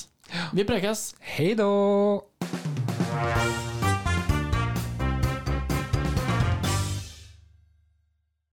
[0.53, 1.15] Vi prekes.
[1.19, 2.23] Hei då!